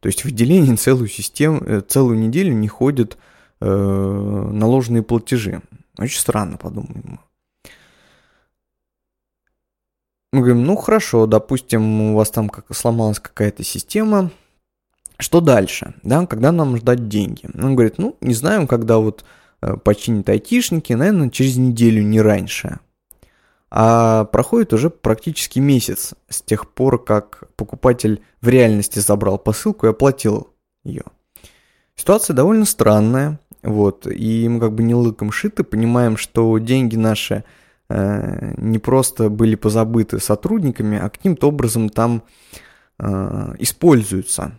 То 0.00 0.06
есть 0.06 0.24
в 0.24 0.28
отделении 0.28 0.74
целую 0.76 1.08
систему, 1.08 1.60
э, 1.66 1.82
целую 1.86 2.18
неделю 2.18 2.54
не 2.54 2.68
ходят 2.68 3.18
э, 3.60 3.66
наложенные 3.66 5.02
платежи. 5.02 5.62
Очень 5.98 6.20
странно, 6.20 6.56
подумаем. 6.56 7.20
Мы 10.32 10.40
говорим, 10.40 10.64
ну 10.64 10.76
хорошо, 10.76 11.26
допустим, 11.26 12.12
у 12.12 12.16
вас 12.16 12.30
там 12.30 12.48
как 12.48 12.66
сломалась 12.74 13.20
какая-то 13.20 13.62
система, 13.62 14.30
что 15.18 15.40
дальше, 15.40 15.94
да, 16.02 16.26
когда 16.26 16.52
нам 16.52 16.76
ждать 16.76 17.08
деньги? 17.08 17.48
Он 17.54 17.74
говорит, 17.74 17.96
ну, 17.98 18.16
не 18.20 18.34
знаем, 18.34 18.66
когда 18.66 18.98
вот 18.98 19.24
э, 19.62 19.76
починят 19.76 20.28
айтишники, 20.28 20.92
наверное, 20.92 21.30
через 21.30 21.56
неделю, 21.56 22.02
не 22.02 22.20
раньше. 22.20 22.80
А 23.70 24.24
проходит 24.26 24.72
уже 24.72 24.90
практически 24.90 25.58
месяц 25.58 26.14
с 26.28 26.42
тех 26.42 26.70
пор, 26.72 27.02
как 27.02 27.44
покупатель 27.56 28.22
в 28.40 28.48
реальности 28.48 28.98
забрал 28.98 29.38
посылку 29.38 29.86
и 29.86 29.90
оплатил 29.90 30.48
ее. 30.84 31.04
Ситуация 31.94 32.34
довольно 32.34 32.66
странная. 32.66 33.40
Вот, 33.66 34.06
и 34.06 34.48
мы 34.48 34.60
как 34.60 34.72
бы 34.74 34.84
не 34.84 34.94
лыком 34.94 35.32
шиты, 35.32 35.64
понимаем, 35.64 36.16
что 36.16 36.56
деньги 36.58 36.94
наши 36.94 37.42
э, 37.88 38.54
не 38.58 38.78
просто 38.78 39.28
были 39.28 39.56
позабыты 39.56 40.20
сотрудниками, 40.20 40.96
а 40.96 41.08
каким-то 41.08 41.48
образом 41.48 41.88
там 41.88 42.22
э, 43.00 43.54
используются. 43.58 44.52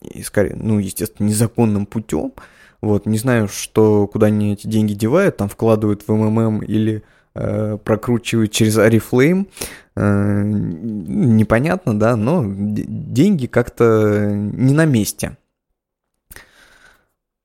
И, 0.00 0.22
скорее, 0.22 0.54
ну, 0.54 0.78
естественно, 0.78 1.26
незаконным 1.26 1.86
путем. 1.86 2.34
Вот, 2.80 3.04
не 3.04 3.18
знаю, 3.18 3.48
что, 3.48 4.06
куда 4.06 4.28
они 4.28 4.52
эти 4.52 4.68
деньги 4.68 4.92
девают, 4.92 5.38
там 5.38 5.48
вкладывают 5.48 6.06
в 6.06 6.12
МММ 6.12 6.60
или 6.60 7.02
э, 7.34 7.78
прокручивают 7.82 8.52
через 8.52 8.78
Арифлейм. 8.78 9.48
Э, 9.96 10.42
непонятно, 10.44 11.98
да, 11.98 12.14
но 12.14 12.44
деньги 12.46 13.46
как-то 13.46 14.30
не 14.32 14.72
на 14.72 14.84
месте. 14.84 15.36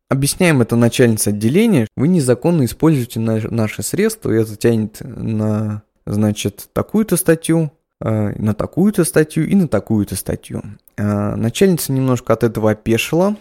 Объясняем 0.10 0.62
это 0.62 0.78
начальнице 0.78 1.30
отделения. 1.30 1.88
Вы 1.98 2.08
незаконно 2.08 2.64
используете 2.64 3.20
наши 3.20 3.84
средства, 3.84 4.32
и 4.32 4.42
это 4.42 4.56
тянет 4.56 5.02
на, 5.02 5.84
значит, 6.06 6.70
такую-то 6.72 7.18
статью, 7.18 7.72
э, 8.00 8.42
на 8.42 8.54
такую-то 8.54 9.04
статью 9.04 9.46
и 9.46 9.54
на 9.54 9.68
такую-то 9.68 10.16
статью. 10.16 10.64
Э, 10.96 11.36
начальница 11.36 11.92
немножко 11.92 12.32
от 12.32 12.46
этого 12.46 12.72
опешила, 12.72 13.36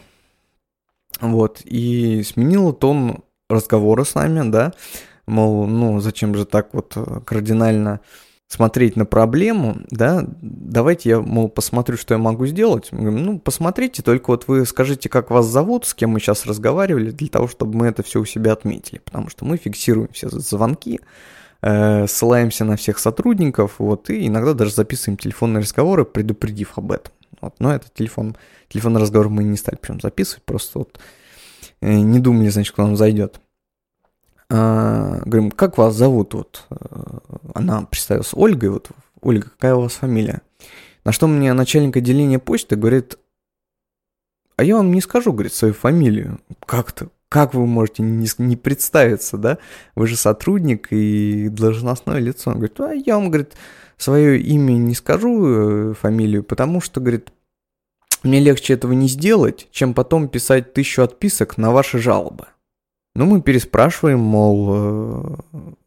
вот, 1.20 1.60
и 1.64 2.24
сменила 2.24 2.72
тон 2.72 3.22
разговора 3.48 4.02
с 4.02 4.16
нами, 4.16 4.50
да, 4.50 4.72
мол, 5.26 5.68
ну, 5.68 6.00
зачем 6.00 6.34
же 6.34 6.44
так 6.46 6.74
вот 6.74 6.96
кардинально 7.24 8.00
смотреть 8.48 8.94
на 8.96 9.04
проблему, 9.04 9.78
да, 9.90 10.24
давайте 10.40 11.10
я, 11.10 11.20
мол, 11.20 11.48
посмотрю, 11.48 11.96
что 11.96 12.14
я 12.14 12.18
могу 12.18 12.46
сделать. 12.46 12.88
Говорим, 12.92 13.24
ну, 13.24 13.38
посмотрите, 13.40 14.02
только 14.02 14.30
вот 14.30 14.46
вы 14.46 14.64
скажите, 14.66 15.08
как 15.08 15.30
вас 15.30 15.46
зовут, 15.46 15.84
с 15.84 15.94
кем 15.94 16.10
мы 16.10 16.20
сейчас 16.20 16.46
разговаривали, 16.46 17.10
для 17.10 17.28
того, 17.28 17.48
чтобы 17.48 17.76
мы 17.76 17.86
это 17.86 18.02
все 18.02 18.20
у 18.20 18.24
себя 18.24 18.52
отметили, 18.52 18.98
потому 18.98 19.30
что 19.30 19.44
мы 19.44 19.56
фиксируем 19.56 20.08
все 20.12 20.28
звонки, 20.28 21.00
э, 21.62 22.06
ссылаемся 22.06 22.64
на 22.64 22.76
всех 22.76 23.00
сотрудников, 23.00 23.74
вот, 23.78 24.10
и 24.10 24.28
иногда 24.28 24.54
даже 24.54 24.72
записываем 24.72 25.18
телефонные 25.18 25.62
разговоры, 25.62 26.04
предупредив 26.04 26.78
об 26.78 26.92
этом. 26.92 27.12
Вот, 27.40 27.54
но 27.58 27.74
этот 27.74 27.92
телефон, 27.94 28.36
телефонный 28.68 29.00
разговор 29.00 29.28
мы 29.28 29.42
не 29.42 29.56
стали 29.56 29.76
прям 29.76 30.00
записывать, 30.00 30.44
просто 30.44 30.78
вот 30.78 31.00
э, 31.80 31.92
не 31.92 32.20
думали, 32.20 32.48
значит, 32.48 32.76
к 32.76 32.78
нам 32.78 32.96
зайдет. 32.96 33.40
А, 34.48 35.22
говорим, 35.24 35.50
как 35.50 35.76
вас 35.76 35.94
зовут? 35.94 36.34
Вот, 36.34 36.66
э, 36.70 36.76
она 37.56 37.82
представилась 37.82 38.32
Ольгой, 38.32 38.70
вот, 38.70 38.90
Ольга, 39.20 39.50
какая 39.50 39.74
у 39.74 39.82
вас 39.82 39.94
фамилия? 39.94 40.42
На 41.04 41.12
что 41.12 41.26
мне 41.26 41.52
начальник 41.52 41.96
отделения 41.96 42.38
почты 42.38 42.76
говорит, 42.76 43.18
а 44.56 44.64
я 44.64 44.76
вам 44.76 44.92
не 44.92 45.00
скажу, 45.00 45.32
говорит, 45.32 45.52
свою 45.52 45.74
фамилию. 45.74 46.40
Как-то, 46.64 47.08
как 47.28 47.54
вы 47.54 47.66
можете 47.66 48.02
не, 48.02 48.28
не 48.38 48.56
представиться, 48.56 49.36
да? 49.36 49.58
Вы 49.94 50.06
же 50.06 50.16
сотрудник 50.16 50.88
и 50.90 51.48
должностное 51.48 52.18
лицо. 52.18 52.50
Он 52.50 52.56
говорит, 52.56 52.80
а 52.80 52.92
я 52.94 53.16
вам, 53.16 53.30
говорит, 53.30 53.54
свое 53.96 54.40
имя 54.40 54.72
не 54.72 54.94
скажу, 54.94 55.90
э, 55.90 55.94
фамилию, 55.94 56.42
потому 56.42 56.80
что, 56.80 57.00
говорит, 57.00 57.32
мне 58.22 58.40
легче 58.40 58.74
этого 58.74 58.92
не 58.92 59.08
сделать, 59.08 59.68
чем 59.70 59.94
потом 59.94 60.28
писать 60.28 60.72
тысячу 60.72 61.02
отписок 61.02 61.58
на 61.58 61.70
ваши 61.70 61.98
жалобы. 61.98 62.46
Ну, 63.14 63.26
мы 63.26 63.42
переспрашиваем, 63.42 64.20
мол, 64.20 64.68
э, 64.70 65.36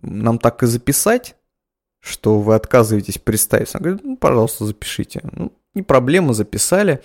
нам 0.02 0.40
так 0.40 0.64
и 0.64 0.68
записать, 0.68 1.36
что 2.00 2.40
вы 2.40 2.56
отказываетесь 2.56 3.18
представиться. 3.18 3.78
Он 3.78 3.84
говорит, 3.84 4.04
ну, 4.04 4.18
пожалуйста, 4.18 4.66
запишите. 4.66 5.22
Ну, 5.32 5.52
не 5.74 5.82
проблема, 5.82 6.34
записали. 6.34 7.02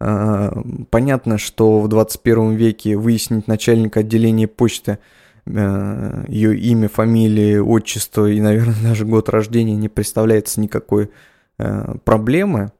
А, 0.00 0.52
понятно, 0.90 1.38
что 1.38 1.80
в 1.80 1.88
21 1.88 2.52
веке 2.54 2.96
выяснить 2.96 3.48
начальника 3.48 4.00
отделения 4.00 4.48
почты, 4.48 4.98
э, 5.46 6.24
ее 6.28 6.58
имя, 6.58 6.88
фамилия, 6.88 7.62
отчество 7.62 8.30
и, 8.30 8.40
наверное, 8.40 8.76
даже 8.82 9.06
год 9.06 9.28
рождения 9.28 9.76
не 9.76 9.88
представляется 9.88 10.60
никакой 10.60 11.10
э, 11.58 11.94
проблемы. 12.04 12.72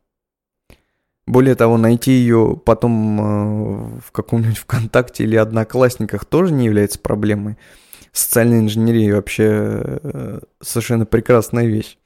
Более 1.26 1.54
того, 1.54 1.78
найти 1.78 2.12
ее 2.12 2.60
потом 2.62 3.98
в 4.00 4.12
каком-нибудь 4.12 4.58
ВКонтакте 4.66 5.24
или 5.24 5.36
Одноклассниках 5.36 6.26
тоже 6.26 6.52
не 6.52 6.66
является 6.66 6.98
проблемой. 6.98 7.56
Социальная 8.14 8.60
инженерия 8.60 9.14
вообще 9.14 9.44
э, 9.44 10.40
совершенно 10.60 11.04
прекрасная 11.04 11.66
вещь. 11.66 11.98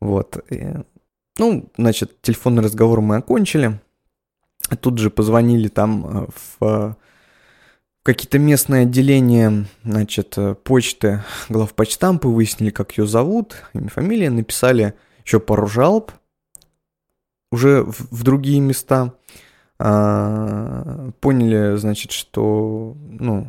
Вот. 0.00 0.42
Ну, 1.38 1.70
значит, 1.76 2.22
телефонный 2.22 2.62
разговор 2.62 3.00
мы 3.00 3.16
окончили. 3.16 3.78
Тут 4.80 4.98
же 4.98 5.10
позвонили 5.10 5.68
там 5.68 6.06
э, 6.06 6.26
в 6.58 6.96
какие-то 8.02 8.38
местные 8.38 8.84
отделения, 8.84 9.66
значит, 9.84 10.38
почты, 10.64 11.22
главпочтампы, 11.50 12.28
выяснили, 12.28 12.70
как 12.70 12.96
ее 12.96 13.06
зовут, 13.06 13.56
имя, 13.74 13.90
фамилия, 13.90 14.30
написали 14.30 14.94
еще 15.24 15.40
пару 15.40 15.66
жалоб– 15.66 16.12
уже 17.50 17.82
в, 17.82 18.08
в 18.10 18.22
другие 18.22 18.60
места. 18.60 19.14
А, 19.78 21.10
поняли, 21.20 21.76
значит, 21.76 22.10
что, 22.10 22.96
ну, 23.10 23.46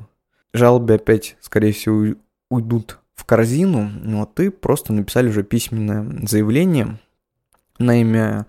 жалобы 0.53 0.95
опять, 0.95 1.35
скорее 1.41 1.73
всего, 1.73 2.15
уйдут 2.49 2.99
в 3.15 3.25
корзину, 3.25 3.89
ну, 4.01 4.23
а 4.23 4.25
ты 4.25 4.51
просто 4.51 4.93
написали 4.93 5.29
уже 5.29 5.43
письменное 5.43 6.25
заявление 6.27 6.99
на 7.77 8.01
имя 8.01 8.45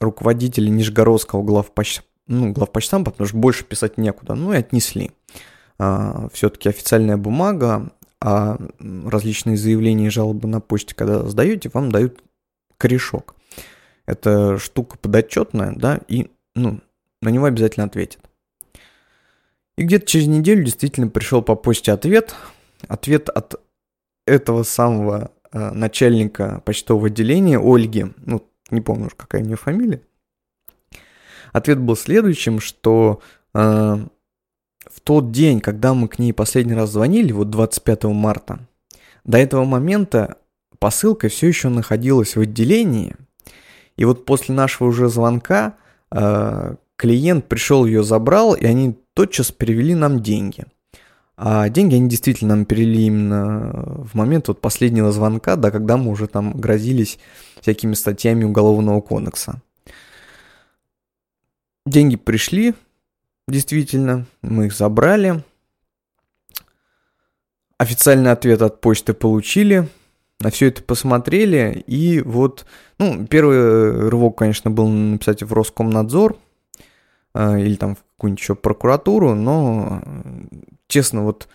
руководителя 0.00 0.68
Нижегородского 0.68 1.42
главпоч... 1.42 2.00
ну, 2.26 2.52
главпочтампа, 2.52 3.10
потому 3.10 3.28
что 3.28 3.36
больше 3.36 3.64
писать 3.64 3.98
некуда, 3.98 4.34
ну 4.34 4.52
и 4.52 4.56
отнесли. 4.56 5.12
А, 5.78 6.28
все-таки 6.32 6.68
официальная 6.68 7.16
бумага, 7.16 7.92
а 8.20 8.58
различные 8.78 9.56
заявления 9.56 10.06
и 10.06 10.10
жалобы 10.10 10.46
на 10.48 10.60
почте, 10.60 10.94
когда 10.94 11.26
сдаете, 11.28 11.70
вам 11.72 11.90
дают 11.90 12.22
корешок 12.76 13.34
эта 14.10 14.58
штука 14.58 14.98
подотчетная, 14.98 15.72
да, 15.76 16.00
и, 16.08 16.30
ну, 16.54 16.80
на 17.22 17.28
него 17.28 17.46
обязательно 17.46 17.86
ответит. 17.86 18.18
И 19.80 19.84
где-то 19.84 20.04
через 20.04 20.26
неделю 20.26 20.62
действительно 20.62 21.08
пришел 21.08 21.40
по 21.40 21.54
почте 21.54 21.92
ответ. 21.92 22.34
Ответ 22.86 23.30
от 23.30 23.54
этого 24.26 24.62
самого 24.62 25.30
э, 25.52 25.70
начальника 25.70 26.60
почтового 26.66 27.06
отделения 27.06 27.58
Ольги, 27.58 28.08
ну, 28.26 28.46
не 28.70 28.82
помню 28.82 29.06
уж 29.06 29.14
какая 29.14 29.40
у 29.40 29.46
нее 29.46 29.56
фамилия. 29.56 30.02
Ответ 31.54 31.78
был 31.78 31.96
следующим, 31.96 32.60
что 32.60 33.22
э, 33.54 33.58
в 33.58 35.00
тот 35.02 35.32
день, 35.32 35.60
когда 35.60 35.94
мы 35.94 36.08
к 36.08 36.18
ней 36.18 36.34
последний 36.34 36.74
раз 36.74 36.90
звонили, 36.90 37.32
вот 37.32 37.48
25 37.48 38.04
марта, 38.04 38.60
до 39.24 39.38
этого 39.38 39.64
момента 39.64 40.36
посылка 40.78 41.30
все 41.30 41.48
еще 41.48 41.70
находилась 41.70 42.36
в 42.36 42.40
отделении– 42.40 43.16
и 44.00 44.04
вот 44.06 44.24
после 44.24 44.54
нашего 44.54 44.88
уже 44.88 45.10
звонка 45.10 45.74
э, 46.10 46.74
клиент 46.96 47.44
пришел 47.46 47.84
ее 47.84 48.02
забрал, 48.02 48.54
и 48.54 48.64
они 48.64 48.96
тотчас 49.20 49.52
перевели 49.52 49.94
нам 49.94 50.20
деньги. 50.20 50.64
А 51.36 51.68
деньги 51.68 51.94
они 51.94 52.08
действительно 52.08 52.56
нам 52.56 52.64
перевели 52.64 53.04
именно 53.04 53.70
в 54.04 54.14
момент 54.14 54.48
вот 54.48 54.62
последнего 54.62 55.12
звонка, 55.12 55.56
да, 55.56 55.70
когда 55.70 55.98
мы 55.98 56.10
уже 56.10 56.26
там 56.26 56.52
грозились 56.58 57.18
всякими 57.60 57.92
статьями 57.92 58.44
Уголовного 58.44 59.02
кодекса. 59.02 59.60
Деньги 61.84 62.16
пришли, 62.16 62.74
действительно, 63.46 64.24
мы 64.40 64.66
их 64.66 64.72
забрали. 64.72 65.44
Официальный 67.76 68.32
ответ 68.32 68.62
от 68.62 68.80
почты 68.80 69.12
получили– 69.12 69.86
на 70.40 70.50
все 70.50 70.68
это 70.68 70.82
посмотрели, 70.82 71.84
и 71.86 72.22
вот, 72.22 72.64
ну, 72.98 73.26
первый 73.26 74.08
рывок, 74.08 74.38
конечно, 74.38 74.70
был 74.70 74.88
написать 74.88 75.42
в 75.42 75.52
Роскомнадзор 75.52 76.38
э, 77.34 77.60
или 77.60 77.74
там 77.74 77.96
в 77.96 77.98
какую-нибудь 78.20 78.42
еще 78.42 78.54
прокуратуру, 78.54 79.34
но, 79.34 80.02
честно, 80.88 81.24
вот 81.24 81.48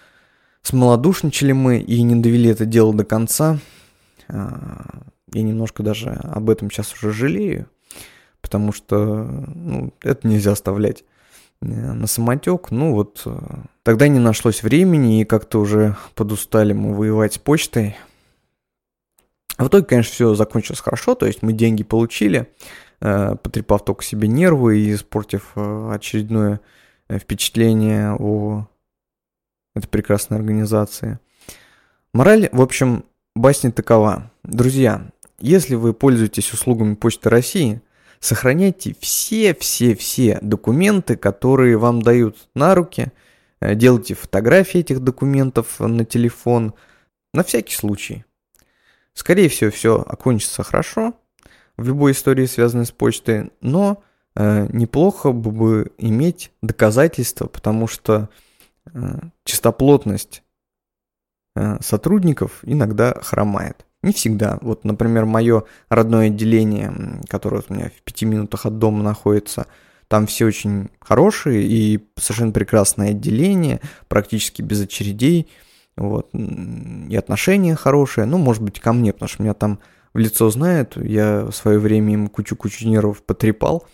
смолодушничали 0.63 1.51
мы 1.51 1.77
и 1.77 2.01
не 2.01 2.15
довели 2.15 2.49
это 2.49 2.65
дело 2.65 2.91
до 2.91 3.05
конца. 3.05 3.59
Э, 4.29 4.49
я 5.31 5.43
немножко 5.43 5.83
даже 5.83 6.09
об 6.09 6.49
этом 6.49 6.71
сейчас 6.71 6.91
уже 6.95 7.11
жалею, 7.11 7.67
потому 8.41 8.73
что 8.73 8.95
ну, 9.53 9.93
это 10.01 10.27
нельзя 10.27 10.53
оставлять 10.53 11.03
э, 11.61 11.67
на 11.67 12.07
самотек. 12.07 12.71
Ну 12.71 12.93
вот 12.93 13.21
э, 13.27 13.37
тогда 13.83 14.07
не 14.07 14.17
нашлось 14.17 14.63
времени, 14.63 15.21
и 15.21 15.25
как-то 15.25 15.59
уже 15.59 15.95
подустали 16.15 16.73
мы 16.73 16.95
воевать 16.95 17.35
с 17.35 17.37
почтой. 17.37 17.95
А 19.57 19.65
в 19.65 19.67
итоге, 19.67 19.85
конечно, 19.85 20.11
все 20.11 20.33
закончилось 20.33 20.79
хорошо, 20.79 21.13
то 21.13 21.27
есть 21.27 21.43
мы 21.43 21.53
деньги 21.53 21.83
получили, 21.83 22.49
потрепав 23.35 23.85
только 23.85 24.03
себе 24.03 24.27
нервы 24.27 24.79
и 24.79 24.93
испортив 24.93 25.51
э, 25.55 25.91
очередное 25.93 26.59
э, 27.07 27.19
впечатление 27.19 28.15
о 28.17 28.67
этой 29.75 29.87
прекрасной 29.87 30.37
организации. 30.37 31.19
Мораль, 32.13 32.49
в 32.51 32.61
общем, 32.61 33.05
басни 33.35 33.69
такова. 33.69 34.31
Друзья, 34.43 35.11
если 35.39 35.75
вы 35.75 35.93
пользуетесь 35.93 36.51
услугами 36.53 36.95
Почты 36.95 37.29
России, 37.29 37.81
сохраняйте 38.19 38.95
все-все-все 38.99 40.39
документы, 40.41 41.17
которые 41.17 41.77
вам 41.77 42.01
дают 42.01 42.47
на 42.55 42.73
руки, 42.73 43.11
делайте 43.61 44.15
фотографии 44.15 44.79
этих 44.79 45.01
документов 45.01 45.79
на 45.79 46.05
телефон, 46.05 46.73
на 47.33 47.43
всякий 47.43 47.75
случай. 47.75 48.23
Скорее 49.13 49.49
всего, 49.49 49.69
все 49.71 50.01
окончится 50.01 50.63
хорошо 50.63 51.13
в 51.77 51.85
любой 51.87 52.13
истории, 52.13 52.45
связанной 52.45 52.85
с 52.85 52.91
почтой, 52.91 53.51
но 53.61 54.03
э, 54.35 54.67
неплохо 54.71 55.31
бы, 55.31 55.91
иметь 55.97 56.51
доказательства, 56.61 57.47
потому 57.47 57.87
что 57.87 58.29
э, 58.93 59.19
чистоплотность 59.43 60.43
э, 61.55 61.77
сотрудников 61.81 62.59
иногда 62.63 63.13
хромает. 63.21 63.85
Не 64.01 64.13
всегда. 64.13 64.59
Вот, 64.61 64.83
например, 64.83 65.25
мое 65.25 65.63
родное 65.89 66.27
отделение, 66.27 66.93
которое 67.27 67.63
у 67.67 67.73
меня 67.73 67.89
в 67.89 68.03
пяти 68.03 68.25
минутах 68.25 68.65
от 68.65 68.77
дома 68.77 69.03
находится, 69.03 69.65
там 70.07 70.27
все 70.27 70.45
очень 70.45 70.89
хорошие 70.99 71.63
и 71.63 72.07
совершенно 72.15 72.51
прекрасное 72.51 73.09
отделение, 73.09 73.81
практически 74.07 74.61
без 74.61 74.81
очередей– 74.81 75.49
вот, 75.97 76.29
и 76.33 77.15
отношения 77.15 77.75
хорошие, 77.75 78.25
ну, 78.25 78.37
может 78.37 78.61
быть, 78.61 78.79
ко 78.79 78.91
мне, 78.91 79.13
потому 79.13 79.29
что 79.29 79.43
меня 79.43 79.53
там 79.53 79.79
в 80.15 80.17
лицо 80.17 80.49
знают, 80.49 80.95
я 80.95 81.43
в 81.43 81.51
свое 81.51 81.77
время 81.77 82.13
им 82.13 82.27
кучу-кучу 82.29 82.87
нервов 82.87 83.21
потрепал, 83.21 83.85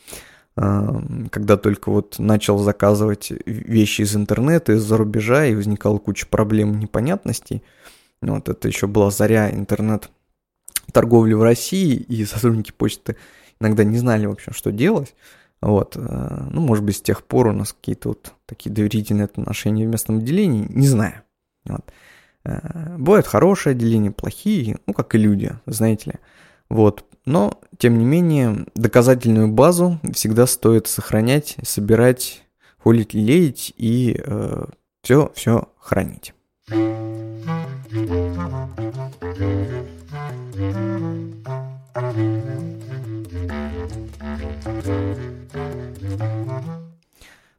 когда 0.54 1.58
только 1.58 1.90
вот 1.90 2.20
начал 2.20 2.60
заказывать 2.60 3.34
вещи 3.48 4.04
из 4.04 4.16
интернета, 4.16 4.74
из-за 4.74 4.98
рубежа, 4.98 5.48
и 5.48 5.56
возникала 5.56 5.98
куча 5.98 6.28
проблем, 6.28 6.80
непонятностей. 6.80 7.64
Вот 8.22 8.50
это 8.50 8.68
еще 8.68 8.86
была 8.86 9.10
заря 9.10 9.50
интернет 9.50 10.12
торговли 10.94 11.34
в 11.34 11.42
России, 11.42 11.96
и 11.96 12.24
сотрудники 12.26 12.72
почты 12.72 13.18
иногда 13.60 13.84
не 13.84 13.98
знали, 13.98 14.28
в 14.28 14.32
общем, 14.32 14.54
что 14.54 14.72
делать. 14.72 15.16
Вот, 15.60 15.96
э, 15.96 16.48
ну, 16.52 16.62
может 16.62 16.84
быть, 16.84 16.98
с 16.98 17.02
тех 17.02 17.24
пор 17.24 17.48
у 17.48 17.54
нас 17.54 17.74
какие-то 17.74 18.10
вот 18.10 18.34
такие 18.46 18.70
доверительные 18.70 19.26
отношения 19.26 19.88
в 19.88 19.90
местном 19.90 20.20
отделении, 20.20 20.68
не 20.70 20.88
знаю. 20.88 21.24
Вот. 21.66 21.92
Э, 22.44 22.98
бывают 22.98 23.28
хорошие 23.28 23.72
отделения, 23.72 24.12
плохие, 24.12 24.78
ну, 24.88 24.94
как 24.94 25.16
и 25.16 25.18
люди, 25.18 25.52
знаете 25.66 26.12
ли. 26.12 26.16
Вот, 26.70 27.06
но, 27.26 27.60
тем 27.78 28.00
не 28.00 28.06
менее, 28.06 28.66
доказательную 28.76 29.48
базу 29.48 30.00
всегда 30.14 30.48
стоит 30.48 30.88
сохранять, 30.88 31.58
собирать, 31.64 32.44
холить, 32.78 33.14
леять 33.14 33.74
и 33.78 34.20
э, 34.24 34.66
все, 35.04 35.32
все 35.36 35.70
хранить. 35.80 36.34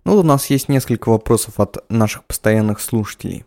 Ну, 0.05 0.19
у 0.19 0.23
нас 0.25 0.47
есть 0.47 0.69
несколько 0.69 1.11
вопросов 1.11 1.61
от 1.61 1.89
наших 1.89 2.25
постоянных 2.25 2.81
слушателей. 2.81 3.45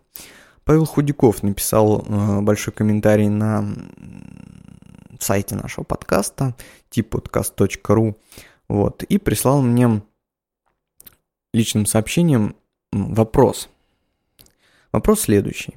Павел 0.66 0.86
Худяков 0.86 1.44
написал 1.44 2.04
э, 2.04 2.42
большой 2.42 2.74
комментарий 2.74 3.30
на 3.30 3.66
сайте 5.20 5.56
нашего 5.56 5.84
подкаста 5.84 6.56
tippodcast.ru 6.90 8.16
вот, 8.68 9.04
и 9.04 9.20
прислал 9.20 9.62
мне 9.62 10.02
личным 11.54 11.86
сообщением 11.86 12.56
вопрос. 12.92 13.70
Вопрос 14.92 15.22
следующий. 15.22 15.76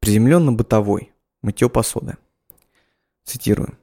Приземленно-бытовой. 0.00 1.12
Мытье 1.42 1.68
посуды. 1.68 2.16
Цитирую. 3.24 3.76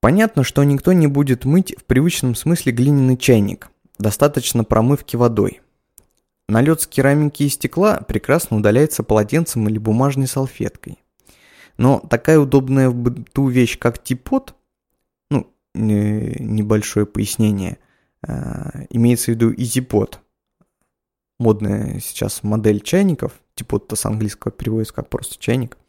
Понятно, 0.00 0.44
что 0.44 0.62
никто 0.62 0.92
не 0.92 1.08
будет 1.08 1.44
мыть 1.44 1.74
в 1.76 1.84
привычном 1.84 2.34
смысле 2.36 2.72
глиняный 2.72 3.16
чайник. 3.16 3.70
Достаточно 3.98 4.64
промывки 4.64 5.16
водой. 5.16 5.60
Налет 6.50 6.80
с 6.80 6.86
керамики 6.86 7.44
и 7.44 7.48
стекла 7.48 8.00
прекрасно 8.00 8.56
удаляется 8.56 9.02
полотенцем 9.02 9.68
или 9.68 9.78
бумажной 9.78 10.26
салфеткой. 10.26 10.98
Но 11.76 12.00
такая 12.00 12.38
удобная 12.38 12.90
в 12.90 12.94
быту 12.94 13.48
вещь, 13.48 13.78
как 13.78 14.02
типот, 14.02 14.54
ну, 15.30 15.50
небольшое 15.74 17.06
пояснение, 17.06 17.78
а, 18.26 18.84
имеется 18.90 19.26
в 19.26 19.34
виду 19.34 19.54
изипот, 19.56 20.20
модная 21.38 22.00
сейчас 22.00 22.42
модель 22.42 22.80
чайников, 22.80 23.40
типот-то 23.54 23.96
с 23.96 24.04
английского 24.04 24.52
переводится 24.52 24.94
как 24.94 25.08
просто 25.08 25.38
чайник– 25.38 25.78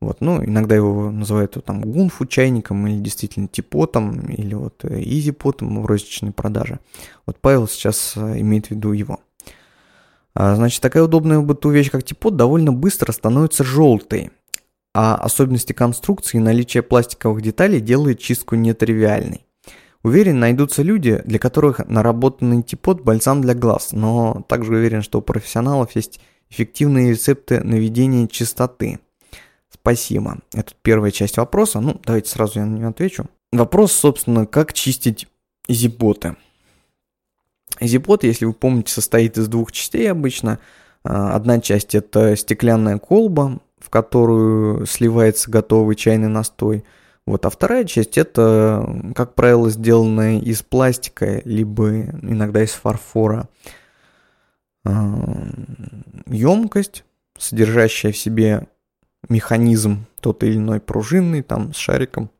вот, 0.00 0.22
ну, 0.22 0.42
иногда 0.42 0.74
его 0.74 1.10
называют 1.10 1.56
вот, 1.56 1.66
там 1.66 1.82
гунфу 1.82 2.24
чайником 2.24 2.86
или 2.86 2.98
действительно 2.98 3.48
типотом, 3.48 4.20
или 4.30 4.54
вот 4.54 4.82
изипотом 4.84 5.78
э, 5.78 5.82
в 5.82 5.86
розничной 5.86 6.32
продаже. 6.32 6.80
Вот 7.26 7.36
Павел 7.38 7.68
сейчас 7.68 8.14
э, 8.16 8.40
имеет 8.40 8.68
в 8.68 8.70
виду 8.70 8.92
его. 8.92 9.20
А, 10.34 10.54
значит, 10.56 10.80
такая 10.80 11.02
удобная 11.02 11.38
в 11.38 11.44
быту 11.44 11.70
вещь, 11.70 11.90
как 11.90 12.04
типот, 12.04 12.36
довольно 12.36 12.72
быстро 12.72 13.12
становится 13.12 13.64
желтой. 13.64 14.30
А 14.94 15.14
особенности 15.14 15.72
конструкции 15.72 16.38
и 16.38 16.40
наличие 16.40 16.82
пластиковых 16.82 17.42
деталей 17.42 17.80
делает 17.80 18.18
чистку 18.18 18.56
нетривиальной. 18.56 19.44
Уверен, 20.02 20.40
найдутся 20.40 20.82
люди, 20.82 21.20
для 21.24 21.38
которых 21.38 21.86
наработанный 21.86 22.62
типот– 22.62 23.02
бальзам 23.02 23.42
для 23.42 23.54
глаз, 23.54 23.92
но 23.92 24.44
также 24.48 24.74
уверен, 24.74 25.02
что 25.02 25.18
у 25.18 25.22
профессионалов 25.22 25.94
есть 25.94 26.20
эффективные 26.48 27.10
рецепты 27.10 27.62
наведения 27.62 28.26
чистоты– 28.26 28.98
Спасибо. 29.82 30.38
Это 30.52 30.72
первая 30.82 31.10
часть 31.10 31.38
вопроса. 31.38 31.80
Ну, 31.80 32.00
давайте 32.04 32.28
сразу 32.28 32.58
я 32.58 32.66
на 32.66 32.76
нее 32.76 32.88
отвечу. 32.88 33.26
Вопрос, 33.52 33.92
собственно, 33.92 34.46
как 34.46 34.72
чистить 34.72 35.26
зипоты. 35.68 36.36
Зипот, 37.80 38.24
если 38.24 38.44
вы 38.44 38.52
помните, 38.52 38.92
состоит 38.92 39.38
из 39.38 39.48
двух 39.48 39.72
частей 39.72 40.10
обычно. 40.10 40.58
А, 41.04 41.34
одна 41.34 41.60
часть 41.60 41.94
это 41.94 42.36
стеклянная 42.36 42.98
колба, 42.98 43.60
в 43.78 43.90
которую 43.90 44.86
сливается 44.86 45.50
готовый 45.50 45.96
чайный 45.96 46.28
настой. 46.28 46.84
Вот, 47.26 47.46
а 47.46 47.50
вторая 47.50 47.84
часть 47.84 48.18
это, 48.18 49.12
как 49.14 49.34
правило, 49.34 49.70
сделанная 49.70 50.40
из 50.40 50.62
пластика, 50.62 51.40
либо 51.44 52.00
иногда 52.22 52.62
из 52.62 52.72
фарфора 52.72 53.48
емкость, 54.84 57.04
а, 57.36 57.40
содержащая 57.40 58.12
в 58.12 58.16
себе 58.16 58.66
механизм 59.28 60.06
тот 60.20 60.42
или 60.42 60.56
иной 60.56 60.80
пружинный, 60.80 61.42
там 61.42 61.74
с 61.74 61.76
шариком 61.76 62.30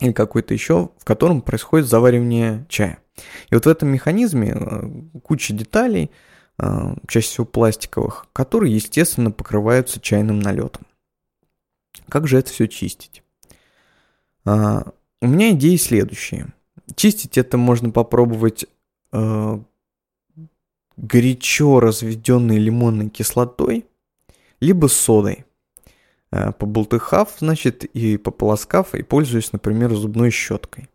или 0.00 0.12
какой-то 0.12 0.54
еще, 0.54 0.90
в 0.98 1.04
котором 1.04 1.42
происходит 1.42 1.86
заваривание 1.86 2.66
чая. 2.68 2.98
И 3.50 3.54
вот 3.54 3.64
в 3.64 3.68
этом 3.68 3.88
механизме 3.88 4.54
э, 4.54 4.90
куча 5.22 5.54
деталей, 5.54 6.10
э, 6.58 6.94
чаще 7.08 7.28
всего 7.28 7.46
пластиковых, 7.46 8.26
которые, 8.32 8.74
естественно, 8.74 9.30
покрываются 9.30 10.00
чайным 10.00 10.40
налетом. 10.40 10.86
Как 12.08 12.26
же 12.28 12.38
это 12.38 12.50
все 12.50 12.68
чистить? 12.68 13.22
А, 14.44 14.92
у 15.20 15.26
меня 15.26 15.52
идеи 15.52 15.76
следующие. 15.76 16.52
Чистить 16.94 17.38
это 17.38 17.56
можно 17.56 17.90
попробовать 17.90 18.66
э, 19.12 19.58
горячо 20.96 21.80
разведенной 21.80 22.58
лимонной 22.58 23.08
кислотой, 23.08 23.86
либо 24.60 24.86
содой. 24.86 25.46
Э, 26.36 26.52
побултыхав, 26.52 27.36
значит, 27.38 27.84
и 27.84 28.18
пополоскав, 28.18 28.94
и 28.94 29.02
пользуюсь, 29.02 29.52
например, 29.52 29.94
зубной 29.94 30.30
щеткой. 30.30 30.88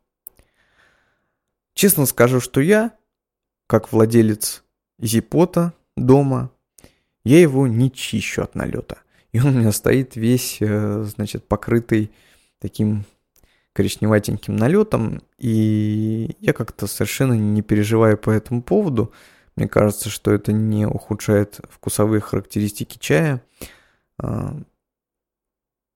Честно 1.73 2.05
скажу, 2.05 2.39
что 2.39 2.61
я, 2.61 2.91
как 3.65 3.91
владелец 3.91 4.63
зипота 4.99 5.73
дома, 5.97 6.51
я 7.23 7.39
его 7.39 7.65
не 7.65 7.91
чищу 7.91 8.43
от 8.43 8.53
налета. 8.53 8.99
И 9.31 9.39
он 9.39 9.47
у 9.47 9.59
меня 9.59 9.71
стоит 9.71 10.15
весь, 10.15 10.57
э, 10.59 11.03
значит, 11.15 11.47
покрытый 11.47 12.11
таким 12.59 13.05
коричневатеньким 13.73 14.55
налетом, 14.55 15.23
и 15.39 16.35
я 16.39 16.53
как-то 16.53 16.85
совершенно 16.85 17.33
не 17.33 17.63
переживаю 17.63 18.17
по 18.17 18.29
этому 18.29 18.61
поводу. 18.61 19.11
Мне 19.55 19.67
кажется, 19.67 20.09
что 20.09 20.31
это 20.31 20.51
не 20.51 20.85
ухудшает 20.85 21.61
вкусовые 21.71 22.21
характеристики 22.21 22.99
чая. 22.99 23.41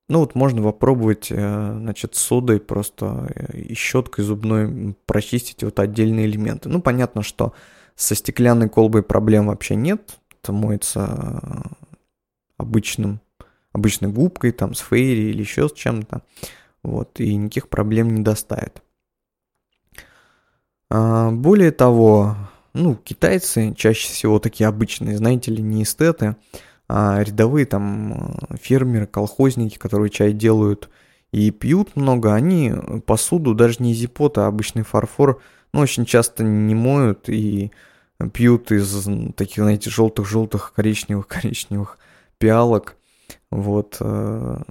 Ну 0.07 0.19
вот 0.19 0.35
можно 0.35 0.61
попробовать, 0.61 1.27
э, 1.31 1.73
значит, 1.77 2.15
содой 2.15 2.59
просто 2.59 3.31
э, 3.33 3.57
и 3.57 3.73
щеткой 3.73 4.23
зубной 4.23 4.95
прочистить 5.05 5.63
вот 5.63 5.79
отдельные 5.79 6.27
элементы. 6.27 6.69
Ну 6.69 6.81
понятно, 6.81 7.23
что 7.23 7.53
со 7.95 8.13
стеклянной 8.13 8.69
колбой 8.69 9.01
проблем 9.01 9.47
вообще 9.47 9.75
нет. 9.75 10.19
Это 10.43 10.53
моется 10.53 11.39
э, 11.41 11.69
обычным, 12.57 13.19
обычной 13.71 14.09
губкой, 14.09 14.51
там, 14.51 14.75
с 14.75 14.79
фейри 14.79 15.31
или 15.31 15.39
еще 15.39 15.69
с 15.69 15.73
чем-то. 15.73 16.21
Вот, 16.83 17.19
и 17.19 17.35
никаких 17.35 17.67
проблем 17.67 18.13
не 18.13 18.21
доставит. 18.21 18.83
А, 20.91 21.31
более 21.31 21.71
того, 21.71 22.37
ну, 22.73 22.95
китайцы 22.95 23.73
чаще 23.75 24.07
всего 24.07 24.37
такие 24.37 24.67
обычные, 24.67 25.17
знаете 25.17 25.51
ли, 25.51 25.63
не 25.63 25.81
эстеты, 25.81 26.35
рядовые 26.87 27.65
там 27.65 28.37
э, 28.49 28.57
фермеры, 28.57 29.07
колхозники, 29.07 29.77
которые 29.77 30.09
чай 30.09 30.33
делают 30.33 30.89
и 31.31 31.51
пьют 31.51 31.95
много, 31.95 32.33
они 32.33 32.73
посуду 33.05 33.53
даже 33.55 33.77
не 33.79 33.91
из 33.91 34.05
ипота, 34.05 34.45
а 34.45 34.47
обычный 34.47 34.83
фарфор, 34.83 35.41
ну, 35.73 35.81
очень 35.81 36.05
часто 36.05 36.43
не 36.43 36.75
моют 36.75 37.27
и 37.27 37.71
пьют 38.33 38.71
из 38.71 39.07
таких, 39.35 39.63
знаете, 39.63 39.89
желтых-желтых, 39.89 40.73
коричневых-коричневых 40.75 41.97
пиалок. 42.37 42.95
Вот. 43.51 43.97
Э, 43.99 44.61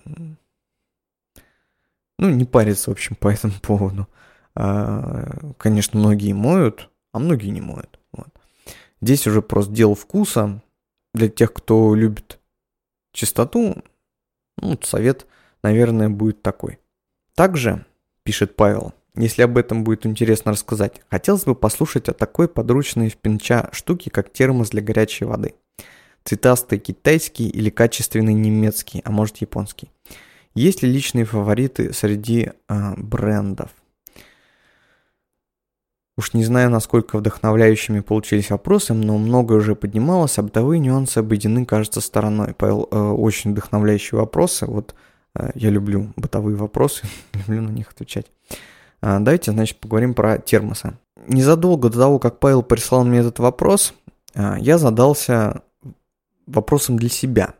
ну, 2.18 2.30
не 2.30 2.44
париться, 2.44 2.90
в 2.90 2.92
общем, 2.92 3.16
по 3.16 3.28
этому 3.28 3.54
поводу. 3.60 4.08
А, 4.54 5.52
конечно, 5.58 5.98
многие 5.98 6.32
моют, 6.32 6.90
а 7.12 7.18
многие 7.18 7.48
не 7.48 7.60
моют. 7.60 7.98
Вот. 8.12 8.28
Здесь 9.00 9.26
уже 9.26 9.42
просто 9.42 9.72
дело 9.72 9.94
вкуса 9.94 10.62
для 11.14 11.28
тех, 11.28 11.52
кто 11.52 11.94
любит 11.94 12.38
чистоту, 13.12 13.82
ну, 14.58 14.78
совет, 14.82 15.26
наверное, 15.62 16.10
будет 16.10 16.42
такой. 16.42 16.78
Также, 17.34 17.86
пишет 18.24 18.56
Павел, 18.56 18.92
если 19.16 19.42
об 19.42 19.56
этом 19.56 19.84
будет 19.84 20.06
интересно 20.06 20.52
рассказать, 20.52 21.00
хотелось 21.08 21.44
бы 21.44 21.54
послушать 21.54 22.08
о 22.08 22.12
такой 22.12 22.48
подручной 22.48 23.08
в 23.08 23.16
пинча 23.16 23.68
штуке, 23.72 24.10
как 24.10 24.32
термос 24.32 24.70
для 24.70 24.82
горячей 24.82 25.24
воды. 25.24 25.54
Цветастый 26.24 26.78
китайский 26.78 27.48
или 27.48 27.70
качественный 27.70 28.34
немецкий, 28.34 29.02
а 29.04 29.10
может 29.10 29.36
японский. 29.38 29.90
Есть 30.54 30.82
ли 30.82 30.90
личные 30.90 31.24
фавориты 31.24 31.92
среди 31.92 32.50
э, 32.68 32.94
брендов? 32.96 33.70
Уж 36.16 36.32
не 36.32 36.44
знаю, 36.44 36.70
насколько 36.70 37.18
вдохновляющими 37.18 38.00
получились 38.00 38.50
вопросы, 38.50 38.94
но 38.94 39.18
многое 39.18 39.58
уже 39.58 39.74
поднималось, 39.74 40.38
а 40.38 40.42
бытовые 40.42 40.78
нюансы 40.78 41.18
обойдены, 41.18 41.66
кажется, 41.66 42.00
стороной. 42.00 42.54
Павел, 42.54 42.88
э, 42.90 42.98
очень 42.98 43.52
вдохновляющие 43.52 44.20
вопросы. 44.20 44.66
Вот 44.66 44.94
Э, 45.34 45.50
я 45.54 45.70
люблю 45.70 46.12
бытовые 46.16 46.56
вопросы, 46.56 47.06
люблю 47.34 47.62
на 47.62 47.70
них 47.70 47.90
отвечать. 47.90 48.26
А, 49.00 49.18
давайте, 49.18 49.52
значит, 49.52 49.78
поговорим 49.78 50.14
про 50.14 50.38
термосы. 50.38 50.96
Незадолго 51.26 51.90
до 51.90 51.98
того, 51.98 52.18
как 52.18 52.38
Павел 52.38 52.62
прислал 52.62 53.04
мне 53.04 53.18
этот 53.18 53.38
вопрос, 53.38 53.94
а, 54.34 54.56
я 54.58 54.78
задался 54.78 55.62
вопросом 56.46 56.96
для 56.96 57.08
себя. 57.08 57.54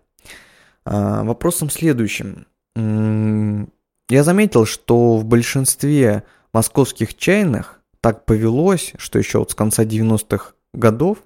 А, 0.85 1.25
вопросом 1.25 1.71
следующим. 1.71 2.47
Я 2.77 4.23
заметил, 4.23 4.67
что 4.67 5.17
в 5.17 5.25
большинстве 5.25 6.25
московских 6.53 7.17
чайных 7.17 7.81
так 8.05 8.27
повелось, 8.27 8.93
что 8.99 9.19
еще 9.19 9.39
вот 9.39 9.53
с 9.53 9.55
конца 9.55 9.83
90-х 9.83 10.53
годов 10.75 11.25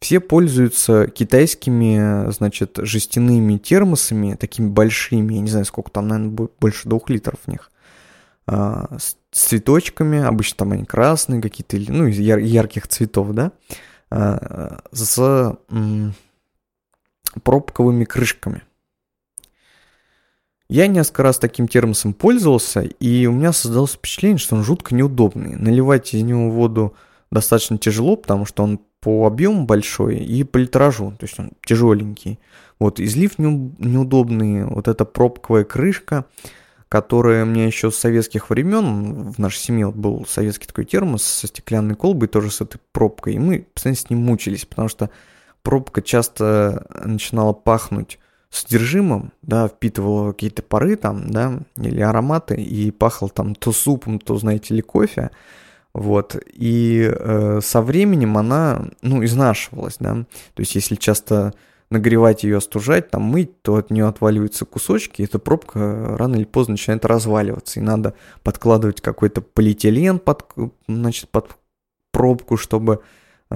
все 0.00 0.20
пользуются 0.20 1.06
китайскими, 1.06 2.30
значит, 2.30 2.76
жестяными 2.76 3.56
термосами, 3.56 4.34
такими 4.34 4.68
большими, 4.68 5.32
я 5.32 5.40
не 5.40 5.48
знаю, 5.48 5.64
сколько 5.64 5.90
там, 5.90 6.08
наверное, 6.08 6.48
больше 6.60 6.90
двух 6.90 7.08
литров 7.08 7.36
в 7.46 7.48
них, 7.48 7.70
а, 8.46 8.98
с 8.98 9.16
цветочками, 9.32 10.22
обычно 10.22 10.58
там 10.58 10.72
они 10.72 10.84
красные 10.84 11.40
какие-то, 11.40 11.78
ну, 11.90 12.06
из 12.06 12.18
яр- 12.18 12.38
ярких 12.38 12.86
цветов, 12.86 13.32
да, 13.32 13.52
а, 14.10 14.82
с 14.92 15.56
пробковыми 17.42 18.04
крышками. 18.04 18.60
Я 20.74 20.88
несколько 20.88 21.22
раз 21.22 21.38
таким 21.38 21.68
термосом 21.68 22.12
пользовался, 22.12 22.80
и 22.80 23.26
у 23.26 23.32
меня 23.32 23.52
создалось 23.52 23.92
впечатление, 23.92 24.38
что 24.38 24.56
он 24.56 24.64
жутко 24.64 24.92
неудобный. 24.92 25.54
Наливать 25.54 26.12
из 26.14 26.22
него 26.24 26.50
воду 26.50 26.96
достаточно 27.30 27.78
тяжело, 27.78 28.16
потому 28.16 28.44
что 28.44 28.64
он 28.64 28.80
по 28.98 29.24
объему 29.24 29.66
большой 29.66 30.16
и 30.16 30.42
по 30.42 30.56
литражу, 30.58 31.12
то 31.16 31.26
есть 31.26 31.38
он 31.38 31.52
тяжеленький. 31.64 32.40
Вот, 32.80 32.98
излив 32.98 33.38
неудобный, 33.38 34.64
вот 34.64 34.88
эта 34.88 35.04
пробковая 35.04 35.62
крышка, 35.62 36.24
которая 36.88 37.44
мне 37.44 37.68
еще 37.68 37.92
с 37.92 37.96
советских 37.96 38.50
времен, 38.50 39.30
в 39.30 39.38
нашей 39.38 39.58
семье 39.58 39.86
вот 39.86 39.94
был 39.94 40.26
советский 40.28 40.66
такой 40.66 40.86
термос 40.86 41.22
со 41.22 41.46
стеклянной 41.46 41.94
колбой, 41.94 42.26
тоже 42.26 42.50
с 42.50 42.60
этой 42.60 42.80
пробкой, 42.90 43.34
и 43.34 43.38
мы 43.38 43.68
постоянно 43.72 43.96
с 43.96 44.10
ним 44.10 44.24
мучились, 44.24 44.64
потому 44.64 44.88
что 44.88 45.10
пробка 45.62 46.02
часто 46.02 46.84
начинала 47.04 47.52
пахнуть 47.52 48.18
содержимым, 48.54 49.32
да, 49.42 49.68
впитывала 49.68 50.32
какие-то 50.32 50.62
пары 50.62 50.96
там, 50.96 51.30
да, 51.30 51.60
или 51.76 52.00
ароматы, 52.00 52.54
и 52.54 52.90
пахло 52.90 53.28
там 53.28 53.54
то 53.54 53.72
супом, 53.72 54.18
то, 54.18 54.36
знаете 54.36 54.74
ли, 54.74 54.82
кофе, 54.82 55.30
вот. 55.92 56.36
И 56.52 57.10
э, 57.12 57.60
со 57.62 57.82
временем 57.82 58.36
она, 58.36 58.86
ну, 59.02 59.24
изнашивалась, 59.24 59.96
да. 59.98 60.24
То 60.54 60.60
есть, 60.60 60.74
если 60.74 60.96
часто 60.96 61.52
нагревать 61.90 62.44
ее, 62.44 62.56
остужать, 62.58 63.10
там 63.10 63.22
мыть, 63.22 63.62
то 63.62 63.76
от 63.76 63.90
нее 63.90 64.06
отваливаются 64.06 64.64
кусочки, 64.64 65.22
и 65.22 65.24
эта 65.24 65.38
пробка 65.38 66.16
рано 66.16 66.36
или 66.36 66.44
поздно 66.44 66.72
начинает 66.72 67.04
разваливаться. 67.04 67.78
И 67.78 67.82
надо 67.82 68.14
подкладывать 68.42 69.00
какой-то 69.00 69.42
полиэтилен 69.42 70.18
под, 70.18 70.44
значит, 70.88 71.28
под 71.28 71.56
пробку, 72.12 72.56
чтобы 72.56 73.02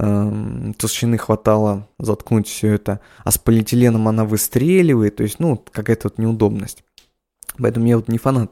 э, 0.01 0.73
толщины 0.77 1.17
хватало 1.17 1.87
заткнуть 1.99 2.47
все 2.47 2.73
это. 2.73 2.99
А 3.23 3.31
с 3.31 3.37
полиэтиленом 3.37 4.07
она 4.07 4.25
выстреливает, 4.25 5.17
то 5.17 5.23
есть, 5.23 5.39
ну, 5.39 5.57
какая-то 5.57 6.07
вот 6.07 6.17
неудобность. 6.17 6.83
Поэтому 7.57 7.87
я 7.87 7.97
вот 7.97 8.07
не 8.07 8.17
фанат, 8.17 8.51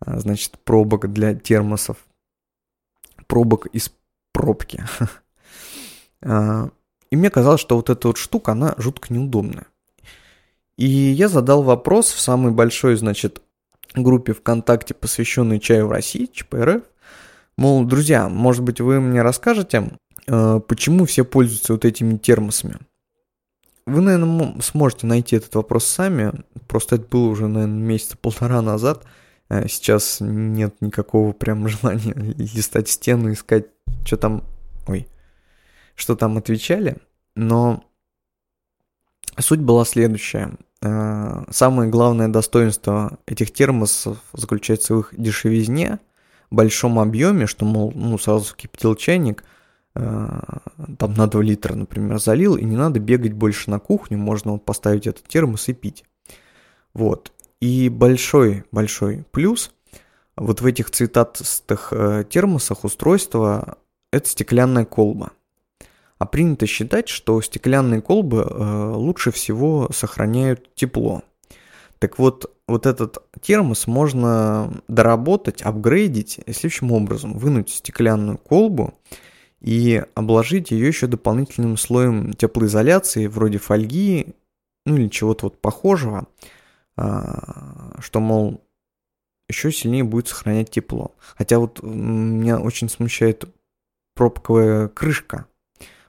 а, 0.00 0.18
значит, 0.18 0.58
пробок 0.64 1.12
для 1.12 1.34
термосов 1.34 1.98
пробок 3.28 3.66
из 3.66 3.92
пробки. 4.32 4.84
А, 6.20 6.70
и 7.10 7.16
мне 7.16 7.30
казалось, 7.30 7.60
что 7.60 7.76
вот 7.76 7.90
эта 7.90 8.08
вот 8.08 8.16
штука, 8.16 8.50
она 8.50 8.74
жутко 8.76 9.14
неудобная. 9.14 9.68
И 10.76 10.84
я 10.84 11.28
задал 11.28 11.62
вопрос 11.62 12.10
в 12.10 12.18
самой 12.18 12.50
большой, 12.50 12.96
значит, 12.96 13.40
группе 13.94 14.32
ВКонтакте, 14.32 14.94
посвященной 14.94 15.60
чаю 15.60 15.86
в 15.86 15.92
России, 15.92 16.26
ЧПРФ. 16.26 16.82
Мол, 17.56 17.84
друзья, 17.84 18.28
может 18.28 18.64
быть, 18.64 18.80
вы 18.80 19.00
мне 19.00 19.22
расскажете, 19.22 19.96
почему 20.28 21.06
все 21.06 21.24
пользуются 21.24 21.72
вот 21.72 21.84
этими 21.84 22.16
термосами? 22.16 22.76
Вы, 23.86 24.02
наверное, 24.02 24.60
сможете 24.60 25.06
найти 25.06 25.36
этот 25.36 25.54
вопрос 25.54 25.86
сами. 25.86 26.32
Просто 26.66 26.96
это 26.96 27.06
было 27.06 27.28
уже, 27.28 27.48
наверное, 27.48 27.78
месяца 27.78 28.16
полтора 28.16 28.62
назад– 28.62 29.04
Э, 29.48 29.66
сейчас 29.68 30.18
нет 30.20 30.80
никакого 30.80 31.32
прям 31.32 31.68
желания 31.68 32.14
листать 32.14 32.88
стену, 32.88 33.32
искать, 33.32 33.66
что 34.04 34.16
там... 34.16 34.44
Ой, 34.86 35.08
что 35.94 36.16
там 36.16 36.38
отвечали. 36.38 36.96
Но 37.34 37.84
суть 39.38 39.60
была 39.60 39.84
следующая. 39.84 40.56
Э, 40.82 41.44
самое 41.50 41.90
главное 41.90 42.28
достоинство 42.28 43.18
этих 43.26 43.52
термосов 43.52 44.18
заключается 44.32 44.94
в 44.94 45.00
их 45.00 45.14
дешевизне, 45.16 45.98
большом 46.50 46.98
объеме, 46.98 47.46
что, 47.46 47.64
мол, 47.64 47.92
ну, 47.94 48.18
сразу 48.18 48.54
кипятил 48.54 48.94
чайник, 48.94 49.44
там 49.98 51.14
на 51.14 51.26
2 51.26 51.42
литра, 51.42 51.74
например, 51.74 52.18
залил, 52.18 52.56
и 52.56 52.64
не 52.64 52.76
надо 52.76 53.00
бегать 53.00 53.32
больше 53.32 53.70
на 53.70 53.78
кухню, 53.78 54.18
можно 54.18 54.52
вот 54.52 54.64
поставить 54.64 55.06
этот 55.06 55.24
термос 55.24 55.68
и 55.68 55.72
пить. 55.72 56.04
Вот. 56.94 57.32
И 57.60 57.88
большой-большой 57.88 59.24
плюс 59.30 59.72
вот 60.38 60.60
в 60.60 60.66
этих 60.66 60.90
цветастых 60.90 61.92
э, 61.92 62.24
термосах 62.28 62.84
устройства– 62.84 63.78
это 64.12 64.28
стеклянная 64.28 64.84
колба. 64.84 65.32
А 66.18 66.26
принято 66.26 66.66
считать, 66.66 67.08
что 67.08 67.40
стеклянные 67.40 68.00
колбы 68.00 68.42
э, 68.42 68.92
лучше 68.94 69.32
всего 69.32 69.88
сохраняют 69.92 70.74
тепло. 70.74 71.22
Так 71.98 72.18
вот, 72.18 72.54
вот 72.68 72.86
этот 72.86 73.18
термос 73.40 73.88
можно 73.88 74.72
доработать, 74.86 75.62
апгрейдить 75.62 76.40
следующим 76.46 76.92
образом. 76.92 77.36
Вынуть 77.36 77.70
стеклянную 77.70 78.38
колбу 78.38 78.94
и 79.60 80.04
обложить 80.14 80.70
ее 80.70 80.86
еще 80.86 81.06
дополнительным 81.06 81.76
слоем 81.76 82.32
теплоизоляции, 82.32 83.26
вроде 83.26 83.58
фольги, 83.58 84.34
ну 84.86 84.96
или 84.96 85.08
чего-то 85.08 85.46
вот 85.46 85.60
похожего– 85.60 86.26
а, 86.98 87.94
что, 88.00 88.18
мол, 88.18 88.60
еще 89.48 89.70
сильнее 89.70 90.02
будет 90.02 90.26
сохранять 90.26 90.70
тепло. 90.70 91.14
Хотя 91.36 91.60
вот 91.60 91.80
меня 91.80 92.58
очень 92.58 92.88
смущает 92.88 93.44
пробковая 94.16 94.88
крышка, 94.88 95.46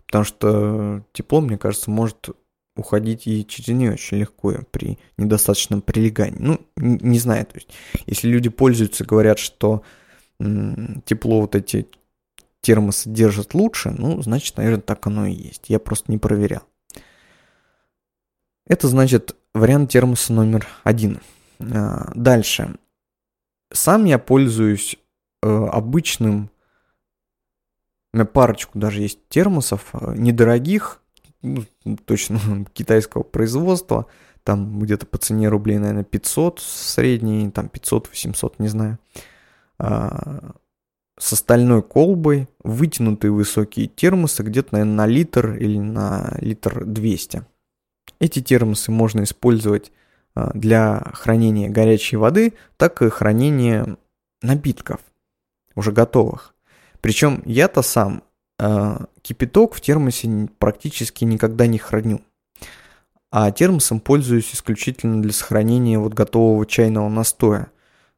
потому 0.08 0.24
что 0.24 1.06
тепло, 1.14 1.42
мне 1.42 1.60
кажется, 1.60 1.92
может 1.92 2.30
уходить 2.76 3.28
и 3.28 3.46
через 3.46 3.68
нее 3.68 3.94
очень 3.94 4.18
легко 4.18 4.56
при 4.72 4.98
недостаточном 5.18 5.84
прилегании. 5.84 6.40
Ну, 6.40 6.62
не 6.76 7.20
знаю, 7.20 7.46
то 7.46 7.56
есть, 7.56 7.70
если 8.08 8.28
люди 8.28 8.50
пользуются, 8.50 9.06
говорят, 9.06 9.38
что 9.38 9.84
тепло 10.40 11.42
вот 11.42 11.54
эти 11.54 11.88
термосы 12.62 13.10
держат 13.10 13.54
лучше, 13.54 13.92
ну, 13.92 14.22
значит, 14.22 14.58
наверное, 14.58 14.82
так 14.82 15.06
оно 15.08 15.26
и 15.26 15.34
есть. 15.34 15.66
Я 15.68 15.80
просто 15.80 16.12
не 16.12 16.18
проверял. 16.18 16.64
Это 18.68 18.88
значит 18.88 19.36
вариант 19.54 19.92
термоса 19.92 20.34
номер 20.34 20.68
один. 20.84 21.22
А, 21.60 22.12
дальше. 22.16 22.76
Сам 23.72 24.06
я 24.06 24.18
пользуюсь 24.20 24.98
э, 25.44 25.48
обычным, 25.48 26.50
меня 28.14 28.26
парочку 28.26 28.80
даже 28.80 29.02
есть 29.02 29.28
термосов, 29.30 29.90
э, 29.94 30.14
недорогих, 30.16 31.02
ну, 31.42 31.66
точно 32.06 32.66
китайского 32.74 33.24
производства, 33.24 34.08
там 34.44 34.80
где-то 34.80 35.06
по 35.06 35.18
цене 35.18 35.50
рублей, 35.50 35.78
наверное, 35.78 36.04
500 36.04 36.60
средний, 36.60 37.52
там 37.52 37.68
500-800, 37.68 38.56
не 38.58 38.68
знаю, 38.68 38.98
а, 39.78 40.54
с 41.20 41.34
остальной 41.34 41.84
колбой, 41.84 42.48
вытянутые 42.64 43.32
высокие 43.32 43.88
термосы, 43.88 44.42
где-то, 44.42 44.70
наверное, 44.72 44.96
на 44.96 45.06
литр 45.06 45.54
или 45.54 45.78
на 45.78 46.36
литр 46.40 46.86
200. 46.86 47.46
Эти 48.20 48.42
термосы 48.42 48.92
можно 48.92 49.24
использовать 49.24 49.92
а, 50.34 50.52
для 50.54 51.04
хранения 51.14 51.70
горячей 51.70 52.16
воды, 52.16 52.54
так 52.78 53.02
и 53.02 53.10
хранения 53.10 53.98
напитков, 54.42 55.02
уже 55.76 55.92
готовых. 55.92 56.56
Причем 57.02 57.44
я-то 57.46 57.82
сам 57.82 58.24
э, 58.58 58.98
кипяток 59.22 59.74
в 59.74 59.82
термосе 59.82 60.50
практически 60.58 61.24
никогда 61.26 61.68
не 61.68 61.78
храню. 61.78 62.22
А 63.32 63.52
термосом 63.52 64.00
пользуюсь 64.00 64.54
исключительно 64.54 65.22
для 65.22 65.32
сохранения 65.32 66.00
вот 66.00 66.14
готового 66.14 66.66
чайного 66.66 67.10
настоя. 67.10 67.72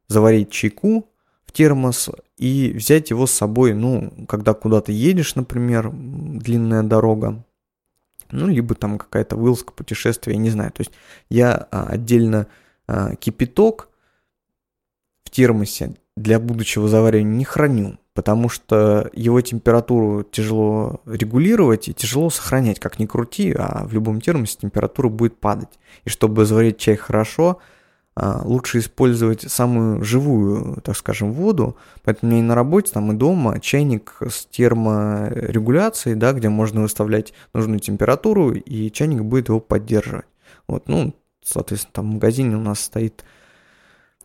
Заварить 0.08 0.52
чайку 0.52 1.10
в 1.46 1.52
термос 1.52 2.10
и 2.42 2.74
взять 2.74 3.12
его 3.12 3.28
с 3.28 3.32
собой, 3.32 3.76
ну, 3.76 4.12
когда 4.28 4.56
куда-то 4.56 4.92
едешь, 4.92 5.36
например, 5.36 5.92
длинная 5.94 6.82
дорога, 6.82 7.46
ну, 8.32 8.48
либо 8.48 8.74
там 8.74 8.98
какая-то 8.98 9.36
вылазка, 9.36 9.72
путешествие, 9.74 10.38
не 10.38 10.50
знаю. 10.50 10.72
То 10.72 10.82
есть 10.82 10.92
я 11.30 11.68
а, 11.70 11.86
отдельно 11.86 12.48
а, 12.88 13.16
кипяток 13.16 13.90
в 15.24 15.30
термосе 15.30 15.94
для 16.18 16.40
будущего 16.40 16.88
заваривания 16.88 17.38
не 17.38 17.46
храню, 17.46 18.00
потому 18.16 18.50
что 18.50 19.12
его 19.14 19.40
температуру 19.42 20.24
тяжело 20.24 21.00
регулировать 21.06 21.90
и 21.90 21.94
тяжело 21.94 22.32
сохранять, 22.32 22.80
как 22.80 22.98
ни 22.98 23.06
крути, 23.06 23.54
а 23.56 23.86
в 23.86 23.94
любом 23.94 24.20
термосе 24.20 24.58
температура 24.60 25.10
будет 25.10 25.40
падать. 25.40 25.80
И 26.06 26.10
чтобы 26.10 26.46
заварить 26.46 26.80
чай 26.80 26.96
хорошо, 26.96 27.60
лучше 28.16 28.80
использовать 28.80 29.50
самую 29.50 30.04
живую, 30.04 30.82
так 30.84 30.98
скажем, 30.98 31.32
воду. 31.32 31.78
Поэтому 32.04 32.32
меня 32.32 32.42
и 32.42 32.46
на 32.46 32.56
работе, 32.56 32.92
там 32.92 33.12
и 33.12 33.16
дома 33.16 33.60
чайник 33.60 34.18
с 34.28 34.46
терморегуляцией, 34.46 36.16
да, 36.16 36.34
где 36.34 36.50
можно 36.50 36.82
выставлять 36.82 37.34
нужную 37.54 37.80
температуру, 37.80 38.52
и 38.52 38.92
чайник 38.92 39.22
будет 39.22 39.50
его 39.50 39.60
поддерживать. 39.60 40.26
Вот, 40.68 40.88
ну, 40.88 41.16
соответственно, 41.44 41.94
там 41.94 42.12
в 42.12 42.14
магазине 42.16 42.56
у 42.56 42.62
нас 42.62 42.82
стоит 42.82 43.24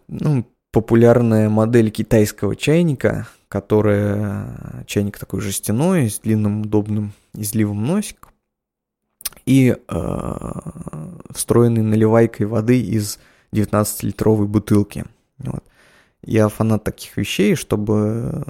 ну, 0.08 0.44
популярная 0.72 1.48
модель 1.48 1.90
китайского 1.90 2.56
чайника, 2.56 3.28
которая 3.48 4.84
чайник 4.86 5.18
такой 5.18 5.40
жестяной, 5.40 6.10
с 6.10 6.18
длинным 6.18 6.62
удобным 6.62 7.12
изливом 7.34 7.84
носик 7.84 8.28
и 9.46 9.76
э, 9.76 10.50
встроенный 11.30 11.82
наливайкой 11.82 12.46
воды 12.46 12.80
из 12.80 13.18
19-литровой 13.56 14.46
бутылки. 14.46 15.04
Вот. 15.38 15.64
Я 16.22 16.48
фанат 16.48 16.84
таких 16.84 17.16
вещей, 17.16 17.54
чтобы 17.54 18.44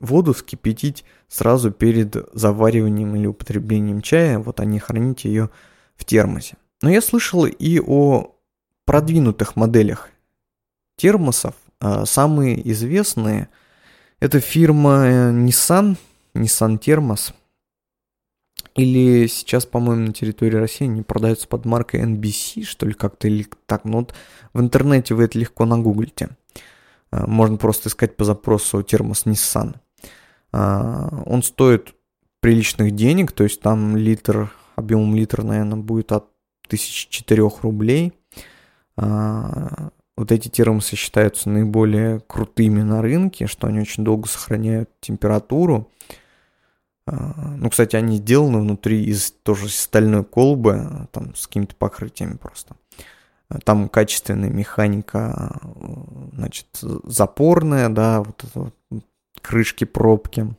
воду 0.00 0.32
вскипятить 0.32 1.04
сразу 1.28 1.70
перед 1.70 2.16
завариванием 2.32 3.14
или 3.16 3.26
употреблением 3.26 4.00
чая, 4.00 4.38
вот, 4.38 4.60
а 4.60 4.64
не 4.64 4.78
хранить 4.78 5.24
ее 5.24 5.50
в 5.96 6.04
термосе. 6.04 6.56
Но 6.82 6.90
я 6.90 7.00
слышал 7.00 7.44
и 7.46 7.80
о 7.80 8.34
продвинутых 8.84 9.56
моделях 9.56 10.10
термосов. 10.96 11.54
А 11.80 12.06
самые 12.06 12.68
известные– 12.72 13.48
это 14.20 14.40
фирма 14.40 15.30
Nissan, 15.30 15.96
Nissan 16.34 16.78
Thermos. 16.78 17.32
Или 18.78 19.26
сейчас, 19.26 19.66
по-моему, 19.66 20.06
на 20.06 20.12
территории 20.12 20.56
России 20.56 20.84
они 20.84 21.02
продаются 21.02 21.48
под 21.48 21.64
маркой 21.64 22.00
NBC, 22.02 22.62
что 22.62 22.86
ли, 22.86 22.94
как-то 22.94 23.26
или 23.26 23.44
так. 23.66 23.84
Но 23.84 23.98
вот 23.98 24.14
в 24.52 24.60
интернете 24.60 25.14
вы 25.14 25.24
это 25.24 25.36
легко 25.36 25.64
нагуглите. 25.64 26.30
А, 27.10 27.26
можно 27.26 27.56
просто 27.56 27.88
искать 27.88 28.16
по 28.16 28.24
запросу 28.24 28.82
термос 28.82 29.26
Nissan. 29.26 29.74
А, 30.52 31.22
он 31.26 31.42
стоит 31.42 31.94
приличных 32.40 32.92
денег, 32.92 33.32
то 33.32 33.42
есть 33.42 33.60
там 33.60 33.96
литр, 33.96 34.52
объемом 34.76 35.16
литра, 35.16 35.42
наверное, 35.42 35.78
будет 35.78 36.12
от 36.12 36.28
1004 36.68 37.50
рублей. 37.62 38.12
А, 38.96 39.90
вот 40.16 40.32
эти 40.32 40.48
термосы 40.48 40.94
считаются 40.94 41.48
наиболее 41.50 42.20
крутыми 42.20 42.82
на 42.82 43.02
рынке, 43.02 43.46
что 43.48 43.66
они 43.66 43.80
очень 43.80 44.04
долго 44.04 44.28
сохраняют 44.28 44.90
температуру. 45.00 45.90
А, 47.10 47.54
ну, 47.56 47.70
кстати, 47.70 47.96
они 47.96 48.18
сделаны 48.18 48.60
внутри 48.60 49.04
из 49.04 49.30
тоже 49.42 49.68
стальной 49.68 50.24
колбы, 50.24 51.08
там 51.12 51.34
с 51.34 51.46
какими-то 51.46 51.74
покрытиями 51.74 52.36
просто. 52.36 52.76
Там 53.64 53.88
качественная 53.88 54.50
механика, 54.50 55.58
значит, 56.34 56.66
запорная, 57.04 57.88
да, 57.88 58.20
вот 58.20 58.44
это 58.44 58.60
вот, 58.60 59.04
крышки, 59.40 59.84
пробки. 59.84 60.54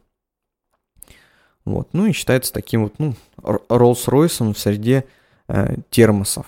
Вот, 1.65 1.89
ну 1.93 2.07
и 2.07 2.13
считается 2.13 2.51
таким 2.51 2.83
вот, 2.83 2.95
ну, 2.97 3.13
Rolls-Royce 3.37 4.53
в 4.53 4.57
среде 4.57 5.05
э, 5.47 5.75
термосов. 5.91 6.47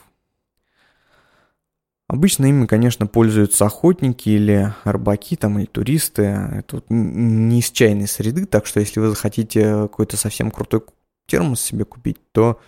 Обычно 2.12 2.48
ими, 2.48 2.66
конечно, 2.66 3.08
пользуются 3.08 3.68
охотники 3.68 4.28
или 4.28 4.74
рыбаки 4.84 5.38
там, 5.38 5.58
или 5.58 5.66
туристы. 5.66 6.24
Это 6.24 6.76
вот 6.76 6.86
не 6.90 7.60
из 7.60 7.72
чайной 7.72 8.06
среды, 8.06 8.46
так 8.46 8.66
что 8.66 8.82
если 8.82 9.00
вы 9.00 9.12
захотите 9.12 9.84
какой-то 9.84 10.18
совсем 10.18 10.52
крутой 10.52 10.82
термос 11.26 11.62
себе 11.62 11.86
купить, 11.86 12.18
то 12.34 12.60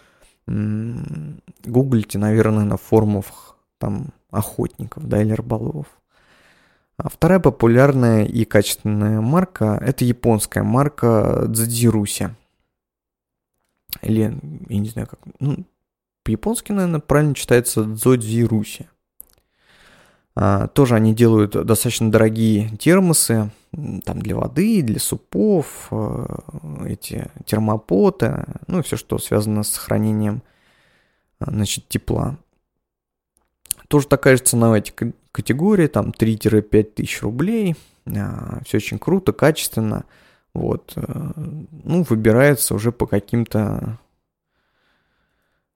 м- 0.48 1.42
гуглите, 1.66 2.20
наверное, 2.20 2.64
на 2.64 2.78
форумах 2.78 3.58
там 3.80 4.14
охотников, 4.32 5.06
да, 5.10 5.22
или 5.22 5.34
рыболовов. 5.34 5.88
А 6.96 7.10
вторая 7.10 7.42
популярная 7.42 8.24
и 8.24 8.46
качественная 8.46 9.20
марка– 9.20 9.78
это 9.86 10.06
японская 10.06 10.64
марка 10.64 11.48
Дзадзируси. 11.50 12.34
Или, 14.04 14.40
я 14.70 14.80
не 14.80 14.88
знаю, 14.88 15.10
как, 15.10 15.20
ну, 15.42 15.66
по-японски, 16.24 16.72
наверное, 16.72 17.02
правильно 17.02 17.36
читается 17.36 17.84
Дзодзируси. 17.84 18.88
А, 20.36 20.68
тоже 20.68 20.96
они 20.96 21.14
делают 21.14 21.52
достаточно 21.52 22.12
дорогие 22.12 22.70
термосы, 22.78 23.52
там 24.04 24.22
для 24.22 24.36
воды, 24.36 24.82
для 24.82 25.00
супов, 25.00 25.88
э, 25.92 26.26
эти 26.86 27.32
термопоты, 27.46 28.46
ну 28.68 28.82
все, 28.82 28.98
что 28.98 29.18
связано 29.20 29.64
с 29.64 29.70
сохранением 29.70 30.42
а, 31.40 31.52
значит, 31.52 31.88
тепла. 31.88 32.38
Тоже 33.88 34.08
такая 34.08 34.38
же 34.38 34.44
ценовая 34.44 34.84
категория, 35.32 35.88
там 35.88 36.12
3-5 36.12 36.84
тысяч 36.84 37.22
рублей, 37.22 37.76
а, 38.08 38.60
все 38.66 38.78
очень 38.78 38.98
круто, 38.98 39.34
качественно, 39.34 40.06
вот, 40.56 40.94
э, 40.96 41.32
ну, 41.84 42.04
выбирается 42.04 42.74
уже 42.74 42.92
по 42.92 43.06
каким-то 43.06 44.00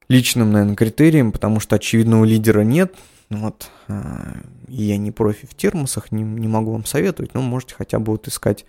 личным, 0.10 0.52
наверное, 0.52 0.76
критериям, 0.76 1.32
потому 1.32 1.60
что 1.60 1.76
очевидного 1.76 2.26
лидера 2.26 2.62
нет, 2.62 2.96
вот. 3.30 3.70
А, 3.88 4.38
я 4.68 4.98
не 4.98 5.12
профи 5.12 5.48
в 5.48 5.56
термосах, 5.56 6.12
не, 6.12 6.24
не 6.24 6.48
могу 6.48 6.72
вам 6.72 6.86
советовать, 6.86 7.34
но 7.34 7.42
можете 7.42 7.76
хотя 7.76 8.00
бы 8.00 8.14
вот 8.14 8.28
искать 8.28 8.66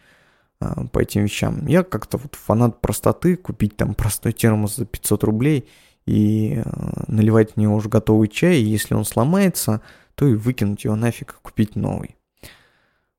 а, 0.61 0.87
по 0.87 1.01
этим 1.01 1.22
вещам. 1.22 1.66
Я 1.66 1.83
как-то 1.83 2.18
вот 2.18 2.35
фанат 2.35 2.81
простоты, 2.81 3.37
купить 3.37 3.77
там 3.77 3.94
простой 3.94 4.33
термос 4.33 4.77
за 4.77 4.87
500 4.87 5.24
рублей 5.24 5.68
и 6.07 6.61
а, 6.64 7.05
наливать 7.07 7.53
в 7.53 7.57
него 7.57 7.77
уже 7.77 7.88
готовый 7.88 8.29
чай, 8.29 8.57
и 8.57 8.64
если 8.64 8.94
он 8.94 9.05
сломается, 9.05 9.81
то 10.14 10.27
и 10.27 10.35
выкинуть 10.35 10.85
его 10.85 10.96
нафиг, 10.96 11.38
купить 11.42 11.77
новый. 11.77 12.16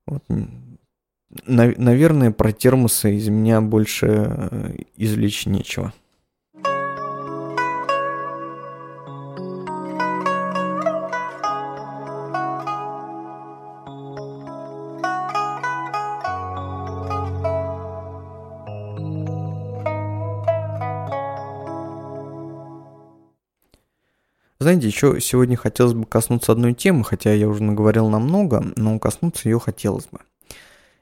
Вот. 0.06 0.24
Наверное, 1.46 2.32
про 2.32 2.52
термосы 2.52 3.16
из 3.16 3.30
меня 3.30 3.62
больше 3.62 4.76
извлечь 4.98 5.46
нечего. 5.46 5.94
Знаете, 24.70 24.86
еще 24.86 25.20
сегодня 25.20 25.58
хотелось 25.58 25.96
бы 25.96 26.06
коснуться 26.06 26.52
одной 26.52 26.76
темы, 26.76 27.04
хотя 27.04 27.34
я 27.34 27.48
уже 27.48 27.64
наговорил 27.64 28.08
намного, 28.08 28.64
но 28.76 29.00
коснуться 29.00 29.50
ее 29.50 29.60
хотелось 29.60 30.06
бы. 30.06 30.20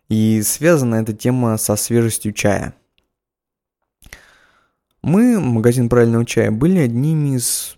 И 0.08 0.42
связана 0.42 0.96
эта 0.96 1.12
тема 1.12 1.58
со 1.58 1.76
свежестью 1.76 2.32
чая. 2.32 2.74
Мы, 5.02 5.42
магазин 5.42 5.90
правильного 5.90 6.26
чая, 6.26 6.50
были 6.50 6.80
одними 6.80 7.36
из 7.36 7.78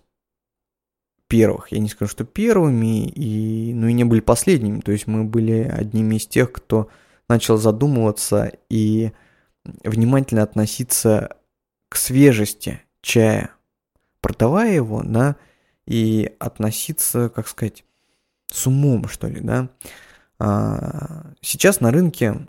первых. 1.26 1.72
Я 1.72 1.80
не 1.80 1.88
скажу, 1.88 2.08
что 2.08 2.22
первыми, 2.22 3.08
и, 3.08 3.74
ну 3.74 3.88
и 3.88 3.92
не 3.92 4.04
были 4.04 4.20
последними. 4.20 4.78
То 4.82 4.92
есть 4.92 5.08
мы 5.08 5.24
были 5.24 5.62
одними 5.76 6.18
из 6.18 6.26
тех, 6.28 6.52
кто 6.52 6.88
начал 7.28 7.56
задумываться 7.56 8.52
и 8.68 9.10
внимательно 9.82 10.44
относиться 10.44 11.36
к 11.88 11.96
свежести 11.96 12.80
чая, 13.02 13.50
продавая 14.20 14.72
его 14.72 15.02
на 15.02 15.34
и 15.86 16.34
относиться, 16.38 17.28
как 17.28 17.48
сказать, 17.48 17.84
с 18.46 18.66
умом, 18.66 19.08
что 19.08 19.28
ли, 19.28 19.40
да. 19.40 19.68
А, 20.38 21.32
сейчас 21.40 21.80
на 21.80 21.90
рынке 21.90 22.48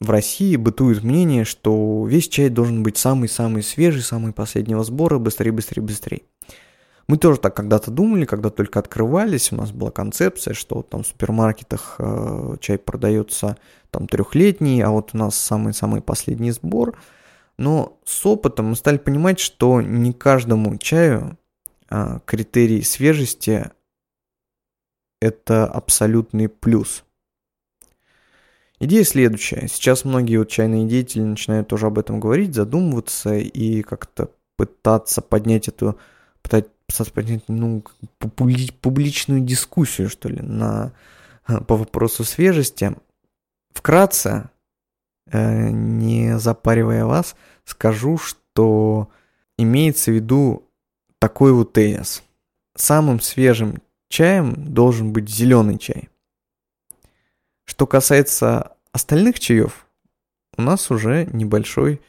в 0.00 0.10
России 0.10 0.56
бытует 0.56 1.02
мнение, 1.02 1.44
что 1.44 2.06
весь 2.06 2.28
чай 2.28 2.48
должен 2.48 2.82
быть 2.82 2.96
самый-самый 2.96 3.62
свежий, 3.62 4.02
самый 4.02 4.32
последнего 4.32 4.82
сбора, 4.82 5.18
быстрее, 5.18 5.52
быстрее, 5.52 5.82
быстрее. 5.82 6.22
Мы 7.06 7.16
тоже 7.16 7.40
так 7.40 7.56
когда-то 7.56 7.90
думали, 7.90 8.24
когда 8.24 8.50
только 8.50 8.78
открывались, 8.78 9.52
у 9.52 9.56
нас 9.56 9.72
была 9.72 9.90
концепция, 9.90 10.54
что 10.54 10.82
там 10.82 11.02
в 11.02 11.08
супермаркетах 11.08 11.96
э, 11.98 12.56
чай 12.60 12.78
продается 12.78 13.56
там 13.90 14.06
трехлетний, 14.06 14.80
а 14.82 14.90
вот 14.90 15.10
у 15.12 15.18
нас 15.18 15.34
самый-самый 15.34 16.02
последний 16.02 16.52
сбор. 16.52 16.96
Но 17.58 17.98
с 18.04 18.24
опытом 18.24 18.66
мы 18.66 18.76
стали 18.76 18.96
понимать, 18.96 19.40
что 19.40 19.82
не 19.82 20.12
каждому 20.12 20.78
чаю 20.78 21.36
критерий 22.26 22.82
свежести– 22.82 23.70
это 25.20 25.66
абсолютный 25.66 26.48
плюс. 26.48 27.04
Идея 28.78 29.04
следующая. 29.04 29.68
Сейчас 29.68 30.06
многие 30.06 30.38
вот 30.38 30.48
чайные 30.48 30.88
деятели 30.88 31.22
начинают 31.22 31.68
тоже 31.68 31.86
об 31.86 31.98
этом 31.98 32.18
говорить, 32.18 32.54
задумываться 32.54 33.34
и 33.34 33.82
как-то 33.82 34.30
пытаться 34.56 35.20
поднять 35.20 35.68
эту, 35.68 35.98
пытаться 36.40 36.70
поднять, 37.12 37.44
ну, 37.48 37.84
публи, 38.18 38.70
публичную 38.80 39.42
дискуссию, 39.42 40.08
что 40.08 40.30
ли, 40.30 40.40
на, 40.40 40.92
по 41.66 41.76
вопросу 41.76 42.24
свежести. 42.24 42.96
Вкратце, 43.72 44.48
э, 45.26 45.68
не 45.70 46.38
запаривая 46.38 47.04
вас, 47.04 47.36
скажу, 47.64 48.16
что 48.16 49.10
имеется 49.58 50.10
в 50.10 50.14
виду 50.14 50.69
такой 51.20 51.52
вот 51.52 51.72
тезис. 51.72 52.24
Самым 52.74 53.20
свежим 53.20 53.80
чаем 54.08 54.54
должен 54.74 55.12
быть 55.12 55.28
зеленый 55.28 55.78
чай. 55.78 56.08
Что 57.64 57.86
касается 57.86 58.72
остальных 58.90 59.38
чаев, 59.38 59.86
у 60.56 60.62
нас 60.62 60.90
уже 60.90 61.26
небольшой, 61.26 62.00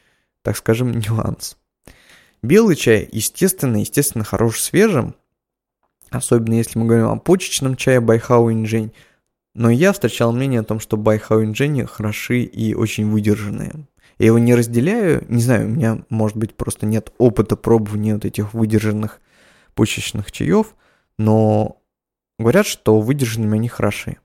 так 0.41 0.57
скажем, 0.57 0.91
нюанс. 0.99 1.57
Белый 2.41 2.76
чай, 2.76 3.07
естественно, 3.12 3.78
естественно, 3.78 4.24
хорош 4.24 4.62
свежим, 4.62 5.16
особенно 6.09 6.55
если 6.55 6.80
мы 6.80 6.88
говорим 6.88 7.09
о 7.09 7.18
почечном 7.18 7.76
чае 7.76 7.99
Байхао 8.00 8.52
Иньчжэнь, 8.52 8.94
но 9.53 9.70
я 9.70 9.93
встречал 9.93 10.32
мнение 10.32 10.62
о 10.62 10.64
том, 10.64 10.80
что 10.80 10.97
Байхао 10.98 11.44
Иньчжэнь 11.44 11.86
хороши 11.86 12.41
и 12.41 12.74
очень 12.74 13.12
выдержанные. 13.12 13.86
Я 14.22 14.28
его 14.28 14.38
не 14.38 14.54
разделяю, 14.54 15.26
не 15.30 15.42
знаю, 15.42 15.66
у 15.66 15.70
меня, 15.72 16.04
может 16.10 16.38
быть, 16.38 16.54
просто 16.54 16.86
нет 16.86 17.12
опыта 17.18 17.56
пробования 17.56 18.14
вот 18.14 18.24
этих 18.24 18.54
выдержанных 18.54 19.20
почечных 19.74 20.32
чаев, 20.32 20.76
но 21.18 21.82
говорят, 22.38 22.68
что 22.68 23.00
выдержанными 23.00 23.56
они 23.56 23.68
хороши. 23.68 24.18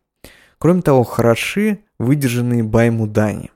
Кроме 0.59 0.83
того, 0.83 1.03
хороши 1.03 1.83
выдержанные 1.99 2.63
баймудани. 2.63 3.53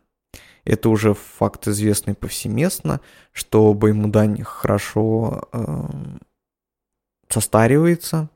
Это 0.64 0.88
уже 0.88 1.12
факт 1.12 1.68
известный 1.68 2.14
повсеместно, 2.14 3.02
что 3.32 3.74
баймудань 3.74 4.42
хорошо 4.42 5.46
э, 5.52 5.88
состаривается, 7.28 8.30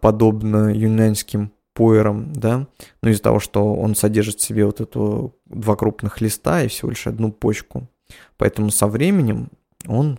подобно 0.00 0.74
юнаньским 0.74 1.52
пуэром, 1.78 2.32
да, 2.32 2.66
но 3.02 3.10
из-за 3.10 3.22
того, 3.22 3.38
что 3.38 3.72
он 3.72 3.94
содержит 3.94 4.40
в 4.40 4.44
себе 4.44 4.66
вот 4.66 4.80
эту 4.80 5.36
два 5.44 5.76
крупных 5.76 6.20
листа 6.20 6.64
и 6.64 6.66
всего 6.66 6.90
лишь 6.90 7.06
одну 7.06 7.30
почку. 7.30 7.88
Поэтому 8.36 8.70
со 8.70 8.88
временем 8.88 9.48
он 9.86 10.18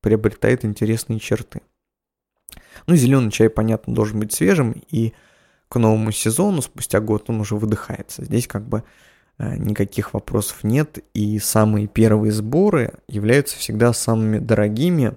приобретает 0.00 0.64
интересные 0.64 1.18
черты. 1.18 1.60
Ну, 2.86 2.96
зеленый 2.96 3.30
чай, 3.30 3.50
понятно, 3.50 3.94
должен 3.94 4.20
быть 4.20 4.32
свежим, 4.32 4.74
и 4.90 5.12
к 5.68 5.78
новому 5.78 6.12
сезону, 6.12 6.62
спустя 6.62 7.00
год, 7.00 7.28
он 7.28 7.40
уже 7.40 7.54
выдыхается. 7.54 8.24
Здесь 8.24 8.46
как 8.46 8.66
бы 8.66 8.84
э, 9.36 9.56
никаких 9.58 10.14
вопросов 10.14 10.64
нет, 10.64 10.98
и 11.12 11.38
самые 11.40 11.88
первые 11.88 12.32
сборы 12.32 12.94
являются 13.06 13.58
всегда 13.58 13.92
самыми 13.92 14.38
дорогими, 14.38 15.14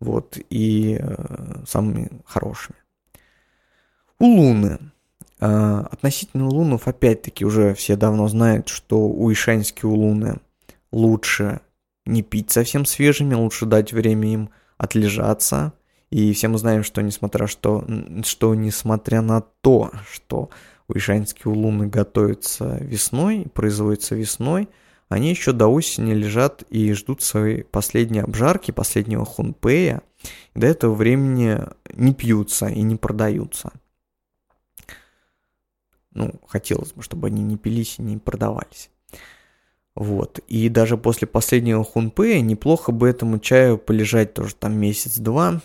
вот, 0.00 0.36
и 0.50 0.98
э, 1.00 1.64
самыми 1.66 2.10
хорошими. 2.26 2.76
У 4.20 4.26
Луны. 4.26 4.78
Э, 5.40 5.84
относительно 5.90 6.46
Лунов, 6.46 6.86
опять-таки, 6.86 7.46
уже 7.46 7.72
все 7.74 7.96
давно 7.96 8.28
знают, 8.28 8.68
что 8.68 9.08
у 9.08 9.32
Ишаньские 9.32 9.90
Луны 9.90 10.36
лучше 10.92 11.60
не 12.04 12.22
пить 12.22 12.50
совсем 12.50 12.84
свежими, 12.84 13.34
лучше 13.34 13.64
дать 13.64 13.94
время 13.94 14.30
им 14.32 14.50
отлежаться. 14.76 15.72
И 16.10 16.34
все 16.34 16.48
мы 16.48 16.58
знаем, 16.58 16.84
что 16.84 17.00
несмотря, 17.00 17.46
что, 17.46 17.82
что 18.24 18.54
несмотря 18.54 19.22
на 19.22 19.40
то, 19.62 19.90
что 20.12 20.50
уишанские 20.88 21.52
улуны 21.52 21.86
готовятся 21.86 22.76
весной, 22.80 23.46
производятся 23.54 24.16
весной, 24.16 24.68
они 25.08 25.30
еще 25.30 25.52
до 25.52 25.68
осени 25.68 26.12
лежат 26.12 26.64
и 26.68 26.92
ждут 26.92 27.22
своей 27.22 27.62
последней 27.62 28.20
обжарки, 28.20 28.70
последнего 28.70 29.24
хунпея. 29.24 30.02
До 30.54 30.66
этого 30.66 30.94
времени 30.94 31.58
не 31.94 32.12
пьются 32.12 32.66
и 32.66 32.82
не 32.82 32.96
продаются. 32.96 33.72
Ну, 36.12 36.34
хотелось 36.46 36.92
бы, 36.92 37.02
чтобы 37.02 37.28
они 37.28 37.42
не 37.42 37.56
пились 37.56 37.98
и 37.98 38.02
не 38.02 38.18
продавались. 38.18 38.90
Вот. 39.94 40.38
И 40.48 40.68
даже 40.68 40.96
после 40.96 41.28
последнего 41.28 41.84
хунпея 41.84 42.40
неплохо 42.40 42.92
бы 42.92 43.08
этому 43.08 43.38
чаю 43.38 43.78
полежать 43.78 44.34
тоже 44.34 44.54
там 44.54 44.78
месяц-два, 44.78 45.60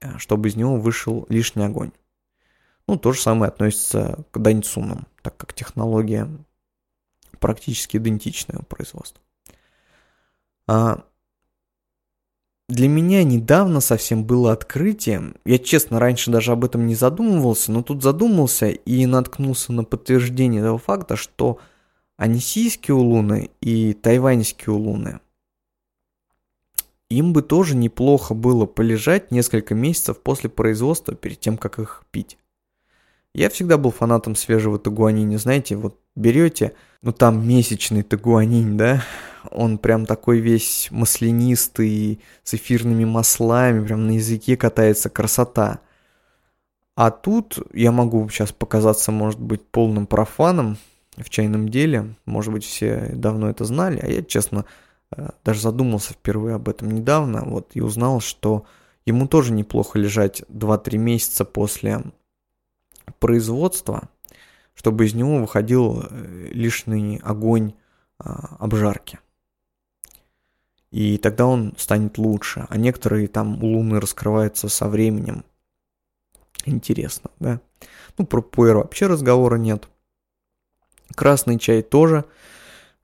э, 0.00 0.18
чтобы 0.18 0.48
из 0.48 0.56
него 0.56 0.76
вышел 0.76 1.26
лишний 1.28 1.64
огонь. 1.64 1.92
Ну, 2.86 2.98
то 2.98 3.12
же 3.12 3.20
самое 3.20 3.48
относится 3.48 4.24
к 4.32 4.38
даньцунам, 4.38 5.06
так 5.22 5.36
как 5.36 5.54
технология 5.54 6.28
практически 7.38 7.96
идентичная 7.96 8.58
у 8.58 8.64
производства. 8.64 9.22
А 10.66 11.04
для 12.70 12.88
меня 12.88 13.24
недавно 13.24 13.80
совсем 13.80 14.24
было 14.24 14.52
открытие. 14.52 15.34
Я, 15.44 15.58
честно, 15.58 15.98
раньше 15.98 16.30
даже 16.30 16.52
об 16.52 16.64
этом 16.64 16.86
не 16.86 16.94
задумывался, 16.94 17.72
но 17.72 17.82
тут 17.82 18.02
задумался 18.02 18.68
и 18.68 19.06
наткнулся 19.06 19.72
на 19.72 19.82
подтверждение 19.82 20.62
того 20.62 20.78
факта, 20.78 21.16
что 21.16 21.58
анисийские 22.16 22.94
улуны 22.94 23.50
и 23.60 23.92
тайваньские 23.92 24.72
улуны. 24.72 25.20
Им 27.10 27.32
бы 27.32 27.42
тоже 27.42 27.74
неплохо 27.74 28.34
было 28.34 28.66
полежать 28.66 29.32
несколько 29.32 29.74
месяцев 29.74 30.20
после 30.20 30.48
производства 30.48 31.14
перед 31.14 31.40
тем, 31.40 31.58
как 31.58 31.80
их 31.80 32.04
пить. 32.12 32.38
Я 33.34 33.50
всегда 33.50 33.78
был 33.78 33.90
фанатом 33.90 34.36
свежего 34.36 34.78
тагуанини, 34.78 35.36
знаете, 35.36 35.74
вот 35.74 35.99
берете, 36.16 36.74
ну 37.02 37.12
там 37.12 37.46
месячный 37.46 38.02
тагуанинь, 38.02 38.76
да, 38.76 39.02
он 39.50 39.78
прям 39.78 40.06
такой 40.06 40.40
весь 40.40 40.88
маслянистый, 40.90 42.20
с 42.42 42.54
эфирными 42.54 43.04
маслами, 43.04 43.84
прям 43.84 44.06
на 44.06 44.12
языке 44.12 44.56
катается, 44.56 45.08
красота. 45.08 45.80
А 46.96 47.10
тут 47.10 47.58
я 47.72 47.92
могу 47.92 48.28
сейчас 48.28 48.52
показаться, 48.52 49.10
может 49.12 49.40
быть, 49.40 49.64
полным 49.66 50.06
профаном, 50.06 50.76
в 51.16 51.30
чайном 51.30 51.68
деле. 51.68 52.14
Может 52.24 52.52
быть, 52.52 52.64
все 52.64 53.10
давно 53.14 53.50
это 53.50 53.64
знали, 53.64 54.00
а 54.02 54.06
я, 54.06 54.22
честно, 54.22 54.64
э, 55.14 55.30
даже 55.44 55.60
задумался 55.60 56.12
впервые 56.12 56.56
об 56.56 56.68
этом 56.68 56.90
недавно, 56.90 57.42
вот, 57.44 57.70
и 57.74 57.80
узнал, 57.80 58.20
что 58.20 58.64
ему 59.06 59.26
тоже 59.26 59.52
неплохо 59.52 59.98
лежать 59.98 60.42
2-3 60.48 60.98
месяца 60.98 61.44
после 61.44 62.02
производства, 63.18 64.08
чтобы 64.80 65.04
из 65.04 65.12
него 65.12 65.36
выходил 65.36 66.06
э, 66.08 66.48
лишний 66.52 67.20
огонь 67.22 67.74
а, 68.18 68.56
обжарки. 68.60 69.18
И 70.90 71.18
тогда 71.18 71.44
он 71.44 71.74
станет 71.76 72.16
лучше. 72.16 72.66
А 72.70 72.78
некоторые 72.78 73.28
там 73.28 73.62
луны 73.62 74.00
раскрываются 74.00 74.70
со 74.70 74.88
временем. 74.88 75.44
Интересно, 76.64 77.30
да? 77.40 77.60
Ну, 78.16 78.24
про 78.24 78.40
пуэр 78.40 78.78
вообще 78.78 79.06
разговора 79.06 79.56
нет. 79.56 79.86
Красный 81.14 81.58
чай 81.58 81.82
тоже 81.82 82.24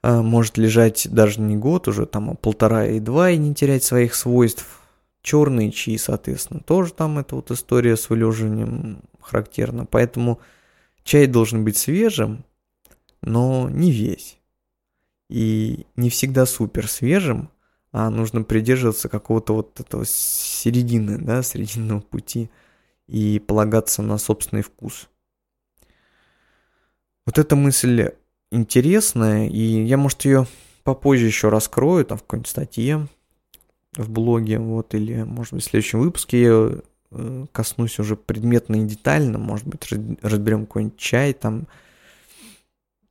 э, 0.03 0.23
может 0.23 0.57
лежать 0.57 1.07
даже 1.11 1.43
не 1.43 1.59
год, 1.59 1.89
уже 1.89 2.07
там 2.07 2.31
а 2.31 2.35
полтора 2.37 2.87
и 2.87 3.01
два 3.01 3.33
и 3.33 3.37
не 3.37 3.55
терять 3.55 3.85
своих 3.85 4.15
свойств. 4.15 4.81
Черные 5.21 5.73
чаи, 5.73 5.99
соответственно, 5.99 6.61
тоже 6.61 6.95
там 6.95 7.19
эта 7.19 7.35
вот 7.35 7.51
история 7.51 7.99
с 7.99 8.09
вылеживанием 8.09 9.03
характерна. 9.21 9.85
Поэтому 9.85 10.41
чай 11.07 11.27
должен 11.29 11.65
быть 11.65 11.77
свежим, 11.79 12.45
но 13.23 13.71
не 13.71 13.93
весь. 13.93 14.39
И 15.31 15.87
не 15.95 16.11
всегда 16.11 16.47
супер 16.47 16.89
свежим, 16.89 17.51
а 17.93 18.11
нужно 18.11 18.43
придерживаться 18.43 19.09
какого-то 19.09 19.55
вот 19.55 19.81
этого 19.81 20.05
середины, 20.05 21.19
да, 21.19 21.43
срединного 21.45 22.01
пути 22.01 22.51
и 23.07 23.39
полагаться 23.39 24.03
на 24.03 24.19
собственный 24.19 24.63
вкус. 24.63 25.09
Вот 27.25 27.39
эта 27.39 27.57
мысль 27.57 28.11
интересная, 28.51 29.49
и 29.49 29.85
я, 29.85 29.97
может, 29.97 30.25
ее 30.25 30.47
попозже 30.83 31.27
еще 31.27 31.49
раскрою, 31.49 32.05
там, 32.05 32.19
в 32.19 32.23
какой-нибудь 32.23 32.51
статье 32.51 33.09
в 33.97 34.11
блоге, 34.11 34.59
вот, 34.59 34.95
или, 34.95 35.23
может 35.23 35.55
быть, 35.55 35.63
в 35.65 35.69
следующем 35.71 36.01
выпуске 36.01 36.43
я 36.43 36.71
коснусь 37.53 37.99
уже 37.99 38.17
предметно 38.17 38.77
и 38.77 38.85
детально, 38.85 39.39
может 39.39 39.67
быть, 39.67 39.89
разберем 40.23 40.67
какой-нибудь 40.67 40.99
чай, 40.99 41.33
там, 41.33 41.67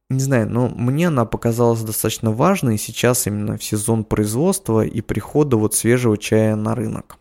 не 0.10 0.20
знаю, 0.20 0.50
но 0.50 0.70
мне 0.70 1.08
она 1.08 1.26
показалась 1.26 1.82
достаточно 1.82 2.32
важной 2.32 2.78
сейчас 2.78 3.28
именно 3.28 3.58
в 3.58 3.64
сезон 3.64 4.04
производства 4.04 4.86
и 4.86 5.02
прихода 5.02 5.58
вот 5.58 5.74
свежего 5.74 6.18
чая 6.18 6.56
на 6.56 6.76
рынок. 6.76 7.18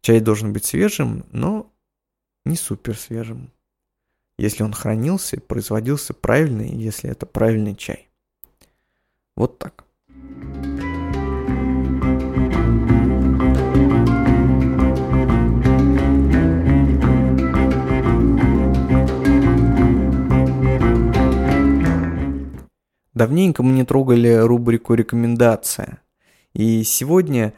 Чай 0.00 0.20
должен 0.20 0.52
быть 0.52 0.64
свежим, 0.64 1.24
но 1.30 1.70
не 2.44 2.56
супер 2.56 2.96
свежим 2.96 3.50
если 4.42 4.64
он 4.64 4.72
хранился 4.72 5.40
производился 5.40 6.14
правильный, 6.14 6.70
если 6.70 7.10
это 7.10 7.26
правильный 7.26 7.76
чай. 7.76 8.08
Вот 9.36 9.58
так. 9.58 9.84
Давненько 23.22 23.62
мы 23.62 23.70
не 23.70 23.84
трогали 23.84 24.34
рубрику 24.34 24.94
«Рекомендация». 24.94 26.02
И 26.54 26.82
сегодня 26.82 27.54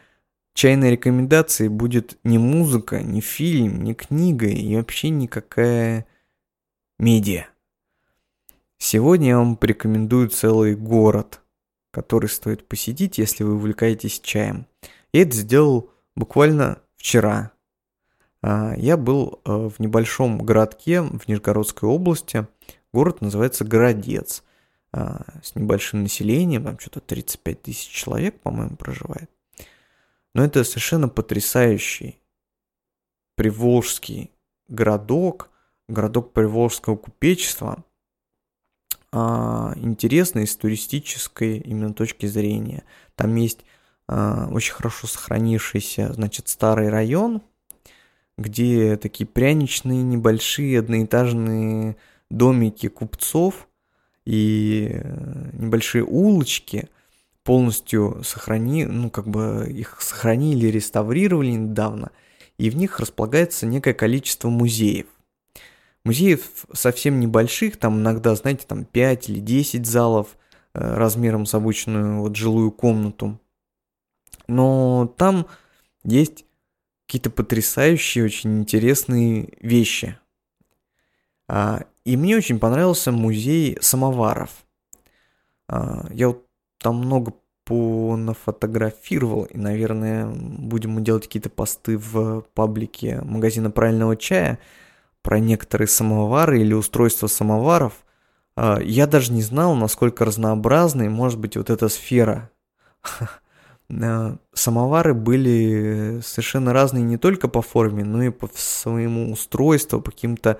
чайной 0.53 0.91
рекомендацией 0.91 1.71
будет 1.71 2.19
не 2.23 2.37
музыка, 2.37 3.03
не 3.03 3.23
фильм, 3.23 3.83
не 3.83 3.95
книга 3.95 4.47
и 4.47 4.77
вообще 4.77 5.09
никакая 5.09 6.05
медиа. 6.99 7.47
Сегодня 8.77 9.29
я 9.29 9.39
вам 9.39 9.57
порекомендую 9.57 10.29
целый 10.29 10.77
город, 10.77 11.41
который 11.93 12.29
стоит 12.29 12.69
посетить, 12.69 13.17
если 13.17 13.43
вы 13.43 13.55
увлекаетесь 13.55 14.21
чаем. 14.21 14.67
Я 15.15 15.23
это 15.23 15.35
сделал 15.35 15.91
буквально 16.15 16.83
вчера. 16.99 17.53
А, 18.43 18.75
я 18.77 18.99
был 18.99 19.41
э, 19.47 19.71
в 19.75 19.81
небольшом 19.81 20.37
городке 20.37 21.01
в 21.01 21.27
Нижегородской 21.27 21.89
области. 21.89 22.47
Город 22.93 23.23
называется 23.23 23.65
Городец. 23.65 24.44
А, 24.97 25.25
с 25.43 25.57
небольшим 25.57 26.05
населением, 26.05 26.63
там 26.63 26.79
что-то 26.79 27.01
35 27.01 27.63
тысяч 27.63 27.89
человек, 27.89 28.39
по-моему, 28.41 28.77
проживает. 28.77 29.29
Но 30.35 30.45
это 30.45 30.63
совершенно 30.63 31.09
потрясающий 31.09 32.21
приволжский 33.35 34.31
городок, 34.69 35.51
городок 35.89 36.33
приволжского 36.33 36.95
купечества, 36.95 37.83
а, 39.11 39.73
интересный 39.75 40.47
с 40.47 40.55
туристической 40.55 41.59
именно 41.59 41.93
точки 41.93 42.27
зрения. 42.27 42.85
Там 43.17 43.35
есть 43.35 43.65
а, 44.07 44.49
очень 44.53 44.75
хорошо 44.75 45.09
сохранившийся, 45.09 46.13
значит, 46.13 46.47
старый 46.47 46.89
район, 46.89 47.43
где 48.39 48.97
такие 48.97 49.27
пряничные 49.27 50.05
небольшие 50.05 50.79
одноэтажные 50.79 51.97
домики 52.31 52.89
купцов 52.89 53.67
и 54.27 54.89
э, 54.91 55.51
небольшие 55.53 56.05
улочки 56.05 56.89
полностью 57.43 58.22
сохрани, 58.25 58.87
ну 58.87 59.11
как 59.11 59.29
бы 59.29 59.66
их 59.70 60.01
сохранили, 60.01 60.66
реставрировали 60.68 61.51
недавно, 61.51 62.11
и 62.59 62.70
в 62.70 62.77
них 62.77 63.01
располагается 63.01 63.66
некое 63.66 63.95
количество 63.95 64.49
музеев. 64.49 65.07
Музеев 66.05 66.66
совсем 66.72 67.20
небольших, 67.20 67.77
там 67.79 67.99
иногда, 67.99 68.35
знаете, 68.35 68.64
там 68.66 68.85
5 68.85 69.31
или 69.31 69.41
10 69.41 69.87
залов 69.87 70.37
э, 70.75 70.95
размером 70.97 71.47
с 71.47 71.55
обычную 71.55 72.20
вот 72.20 72.37
жилую 72.37 72.70
комнату. 72.70 73.39
Но 74.47 75.12
там 75.16 75.47
есть 76.05 76.45
какие-то 77.07 77.31
потрясающие, 77.31 78.25
очень 78.25 78.61
интересные 78.61 79.51
вещи. 79.61 80.18
А, 81.49 81.85
и 82.05 82.17
мне 82.17 82.37
очень 82.37 82.59
понравился 82.59 83.13
музей 83.13 83.79
самоваров. 83.81 84.51
А, 85.69 86.07
я 86.11 86.29
вот 86.29 86.47
там 86.79 86.97
много 86.97 87.35
понафотографировал, 87.65 89.45
и, 89.45 89.57
наверное, 89.57 90.27
будем 90.27 90.93
мы 90.93 91.01
делать 91.01 91.25
какие-то 91.25 91.49
посты 91.49 91.97
в 91.97 92.43
паблике 92.55 93.23
магазина 93.23 93.71
правильного 93.71 94.17
чая 94.17 94.59
про 95.23 95.39
некоторые 95.41 95.89
самовары 95.89 96.61
или 96.61 96.75
устройства 96.75 97.27
самоваров. 97.27 98.05
А, 98.55 98.79
я 98.81 99.07
даже 99.07 99.33
не 99.33 99.43
знал, 99.43 99.75
насколько 99.75 100.27
разнообразной 100.27 101.09
может 101.09 101.39
быть 101.41 101.57
вот 101.57 101.71
эта 101.71 101.89
сфера. 101.89 102.51
А, 104.03 104.39
самовары 104.55 105.13
были 105.13 106.19
совершенно 106.25 106.73
разные 106.73 107.05
не 107.05 107.19
только 107.19 107.49
по 107.49 107.61
форме, 107.61 108.03
но 108.03 108.23
и 108.23 108.31
по 108.31 108.49
своему 108.55 109.31
устройству, 109.31 110.01
по 110.01 110.11
каким-то 110.11 110.59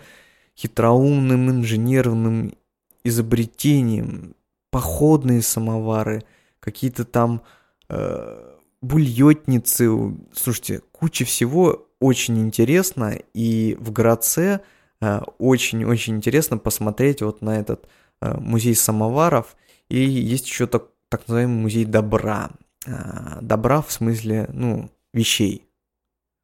хитроумным 0.57 1.51
инженерным 1.51 2.55
изобретениям. 3.03 4.35
Походные 4.71 5.43
самовары– 5.43 6.25
какие-то 6.65 7.05
там 7.05 7.43
э, 7.91 8.57
бульетницы. 8.81 10.17
Слушайте, 10.33 10.81
куча 10.93 11.27
всего 11.27 11.87
очень 12.01 12.39
интересно, 12.41 13.19
и 13.35 13.77
в 13.79 13.93
Граце 13.93 14.61
э, 15.01 15.21
очень-очень 15.39 16.17
интересно 16.17 16.57
посмотреть 16.57 17.21
вот 17.21 17.43
на 17.43 17.59
этот 17.59 17.87
э, 18.23 18.35
музей 18.41 18.75
самоваров, 18.75 19.57
и 19.91 19.99
есть 19.99 20.47
еще 20.47 20.67
так, 20.67 20.89
так 21.11 21.29
называемый 21.29 21.63
музей 21.63 21.85
добра. 21.85 22.51
Э, 22.87 23.41
добра 23.43 23.83
в 23.83 23.93
смысле, 23.93 24.49
ну, 24.51 24.91
вещей. 25.13 25.69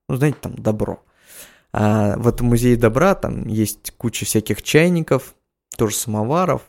Ну, 0.08 0.16
знаете, 0.16 0.36
там 0.42 0.54
добро. 0.54 1.02
А 1.72 2.16
в 2.16 2.26
этом 2.28 2.48
музее 2.48 2.76
добра 2.76 3.14
там 3.14 3.46
есть 3.46 3.92
куча 3.96 4.24
всяких 4.24 4.62
чайников, 4.62 5.34
тоже 5.76 5.94
самоваров, 5.94 6.62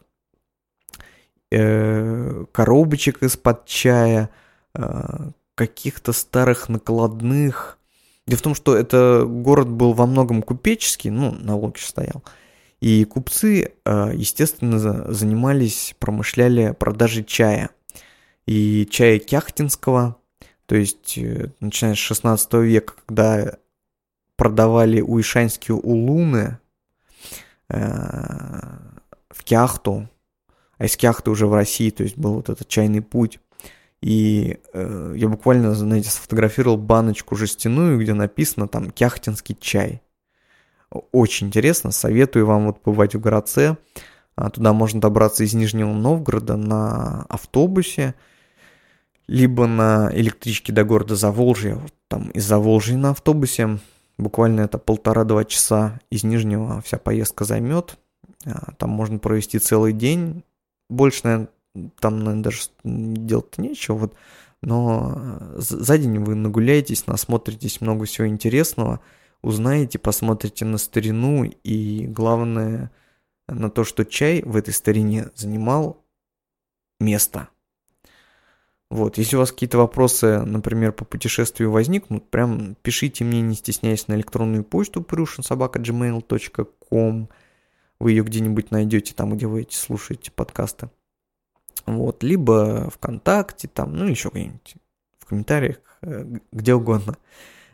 Э, 1.54 2.46
коробочек 2.54 3.22
из-под 3.22 3.66
чая, 3.66 4.30
э, 4.74 5.32
каких-то 5.56 6.14
старых 6.14 6.70
накладных. 6.70 7.78
Дело 8.26 8.40
в 8.40 8.42
том, 8.42 8.56
что 8.56 8.74
это 8.78 9.26
город 9.28 9.68
был 9.68 9.92
во 9.92 10.06
многом 10.06 10.44
купеческий, 10.44 11.10
ну, 11.10 11.32
на 11.32 11.58
Волге 11.58 11.82
стоял. 11.82 12.24
И 12.80 13.04
купцы, 13.04 13.74
э, 13.84 14.12
естественно, 14.14 14.80
занимались, 15.14 15.94
промышляли 16.00 16.74
продажей 16.80 17.26
чая. 17.26 17.72
И 18.46 18.88
чая 18.90 19.20
кяхтинского, 19.20 20.16
то 20.68 20.76
есть 20.76 21.20
начиная 21.60 21.96
с 21.96 21.98
16 21.98 22.54
века, 22.64 22.94
когда 23.06 23.58
продавали 24.42 25.02
уишанские 25.02 25.76
улуны 25.76 26.58
в 27.70 29.44
Кяхту, 29.44 30.10
а 30.80 30.86
из 30.86 30.98
Кяхты 30.98 31.30
уже 31.30 31.46
в 31.46 31.54
России, 31.54 31.92
то 31.92 32.02
есть 32.02 32.18
был 32.18 32.34
вот 32.34 32.50
этот 32.50 32.68
чайный 32.68 33.04
путь. 33.04 33.38
И 34.02 34.58
э, 34.74 35.14
я 35.16 35.28
буквально, 35.28 35.76
знаете, 35.76 36.10
сфотографировал 36.10 36.78
баночку 36.78 37.36
жестяную, 37.36 38.00
где 38.00 38.16
написано 38.16 38.68
там 38.68 38.90
«Кяхтинский 38.90 39.56
чай». 39.62 40.02
Очень 41.12 41.50
интересно, 41.50 41.92
советую 41.92 42.48
вам 42.48 42.66
вот 42.66 42.80
бывать 42.84 43.14
в 43.14 43.20
городце. 43.20 43.78
А, 44.36 44.50
туда 44.50 44.74
можно 44.74 45.00
добраться 45.00 45.44
из 45.44 45.54
Нижнего 45.54 45.94
Новгорода 45.94 46.58
на 46.58 47.28
автобусе, 47.30 48.16
либо 49.28 49.68
на 49.68 50.10
электричке 50.12 50.74
до 50.74 50.84
города 50.84 51.16
Заволжья. 51.16 51.76
Вот 51.76 51.94
там 52.08 52.32
из 52.32 52.44
Заволжья 52.44 52.98
на 52.98 53.12
автобусе. 53.12 53.78
Буквально 54.22 54.62
это 54.62 54.78
полтора-два 54.78 55.46
часа 55.46 56.00
из 56.12 56.24
Нижнего 56.24 56.80
вся 56.82 57.00
поездка 57.00 57.44
займет. 57.44 57.98
А, 58.46 58.74
там 58.74 58.92
можно 58.92 59.18
провести 59.18 59.58
целый 59.58 59.94
день 59.94 60.44
больше, 60.92 61.22
наверное, 61.24 61.50
там, 62.00 62.20
наверное, 62.20 62.44
даже 62.44 62.60
делать-то 62.84 63.60
нечего, 63.64 63.96
вот, 63.96 64.14
но 64.62 65.14
э, 65.16 65.56
за 65.58 65.98
день 65.98 66.20
вы 66.20 66.36
нагуляетесь, 66.36 67.08
насмотритесь 67.08 67.82
много 67.82 68.06
всего 68.06 68.28
интересного, 68.28 69.00
узнаете, 69.42 69.98
посмотрите 69.98 70.66
на 70.66 70.78
старину 70.78 71.44
и, 71.44 72.06
главное, 72.06 72.92
на 73.48 73.72
то, 73.72 73.84
что 73.84 74.06
чай 74.06 74.44
в 74.44 74.56
этой 74.56 74.74
старине 74.76 75.32
занимал 75.34 76.06
место. 77.00 77.48
Вот, 78.92 79.18
если 79.18 79.36
у 79.38 79.40
вас 79.40 79.54
какие-то 79.54 79.78
вопросы, 79.78 80.42
например, 80.42 80.92
по 80.92 81.06
путешествию 81.06 81.72
возникнут, 81.72 82.30
прям 82.30 82.76
пишите 82.82 83.24
мне, 83.24 83.42
не 83.42 83.56
стесняясь, 83.56 84.10
на 84.10 84.16
электронную 84.16 84.66
почту 84.66 85.00
prushinsobaka.gmail.com 85.00 87.30
вы 88.00 88.12
ее 88.12 88.24
где-нибудь 88.24 88.72
найдете, 88.72 89.14
там, 89.14 89.34
где 89.34 89.48
вы 89.48 89.62
эти 89.62 89.76
слушаете 89.76 90.32
подкасты. 90.32 90.90
Вот, 91.86 92.22
либо 92.22 92.90
ВКонтакте, 92.90 93.70
там, 93.70 93.96
ну, 93.96 94.08
еще 94.08 94.28
где-нибудь 94.28 94.76
в 95.20 95.26
комментариях, 95.26 95.78
э, 96.02 96.26
где 96.52 96.74
угодно. 96.74 97.18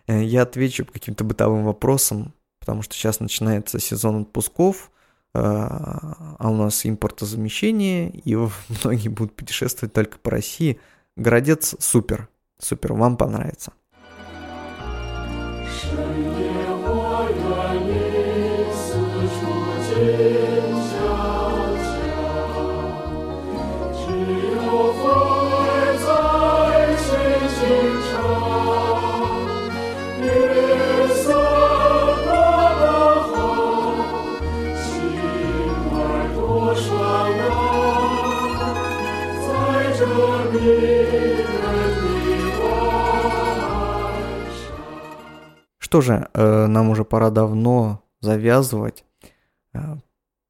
Э, 0.06 0.24
я 0.24 0.44
отвечу 0.44 0.86
по 0.86 0.94
каким-то 0.94 1.24
бытовым 1.24 1.64
вопросам, 1.64 2.36
потому 2.60 2.84
что 2.84 2.94
сейчас 2.94 3.22
начинается 3.22 3.80
сезон 3.80 4.22
отпусков, 4.22 4.92
э, 5.34 5.40
а 5.40 6.48
у 6.48 6.56
нас 6.56 6.86
импортозамещение, 6.86 8.12
и 8.12 8.36
многие 8.84 9.10
будут 9.10 9.36
путешествовать 9.36 9.94
только 9.94 10.20
по 10.20 10.30
России. 10.30 10.80
Городец 11.18 11.76
супер, 11.80 12.30
супер, 12.60 12.94
вам 12.94 13.18
понравится. 13.18 13.74
Что 45.88 46.02
же, 46.02 46.28
э, 46.34 46.66
нам 46.68 46.90
уже 46.90 47.06
пора 47.06 47.30
давно 47.30 48.04
завязывать. 48.20 49.06
Э, 49.72 49.96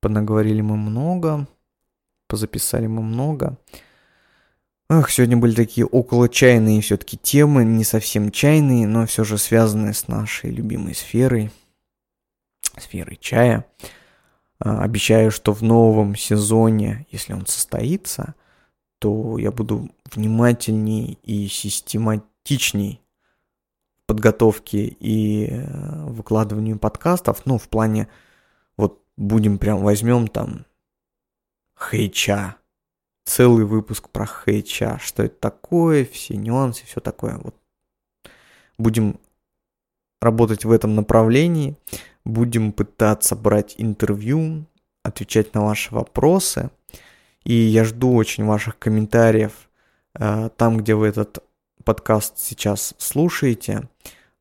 понаговорили 0.01 0.61
мы 0.61 0.77
много, 0.77 1.47
позаписали 2.27 2.87
мы 2.87 3.03
много. 3.03 3.55
Ах, 4.89 5.11
сегодня 5.11 5.37
были 5.37 5.53
такие 5.53 5.85
около 5.85 6.27
чайные 6.27 6.81
все-таки 6.81 7.17
темы, 7.17 7.63
не 7.65 7.83
совсем 7.83 8.31
чайные, 8.31 8.87
но 8.87 9.05
все 9.05 9.23
же 9.23 9.37
связанные 9.37 9.93
с 9.93 10.07
нашей 10.07 10.49
любимой 10.49 10.95
сферой, 10.95 11.51
сферой 12.75 13.19
чая. 13.21 13.63
Э, 14.59 14.79
обещаю, 14.79 15.29
что 15.29 15.53
в 15.53 15.61
новом 15.61 16.15
сезоне, 16.15 17.05
если 17.11 17.33
он 17.33 17.45
состоится, 17.45 18.33
то 18.97 19.37
я 19.37 19.51
буду 19.51 19.91
внимательней 20.15 21.19
и 21.21 21.47
систематичней 21.47 23.03
подготовке 24.07 24.85
и 24.87 25.47
э, 25.49 26.05
выкладыванию 26.05 26.79
подкастов, 26.79 27.45
ну, 27.45 27.57
в 27.57 27.67
плане, 27.67 28.07
вот 28.77 29.03
будем 29.17 29.59
прям, 29.59 29.83
возьмем 29.83 30.27
там 30.27 30.65
хейча, 31.77 32.55
целый 33.25 33.65
выпуск 33.65 34.09
про 34.09 34.25
хейча, 34.25 34.97
что 34.99 35.23
это 35.23 35.35
такое, 35.39 36.05
все 36.05 36.37
нюансы, 36.37 36.85
все 36.85 37.01
такое. 37.01 37.37
Вот 37.37 37.55
будем 38.77 39.19
работать 40.21 40.65
в 40.65 40.71
этом 40.71 40.95
направлении, 40.95 41.75
будем 42.23 42.71
пытаться 42.71 43.35
брать 43.35 43.75
интервью, 43.77 44.65
отвечать 45.03 45.53
на 45.53 45.63
ваши 45.63 45.93
вопросы. 45.93 46.71
И 47.43 47.53
я 47.53 47.83
жду 47.83 48.13
очень 48.13 48.45
ваших 48.45 48.79
комментариев 48.79 49.69
э, 50.15 50.49
там, 50.55 50.77
где 50.77 50.95
вы 50.95 51.07
этот 51.07 51.43
подкаст 51.87 52.37
сейчас 52.37 52.95
слушаете, 52.97 53.87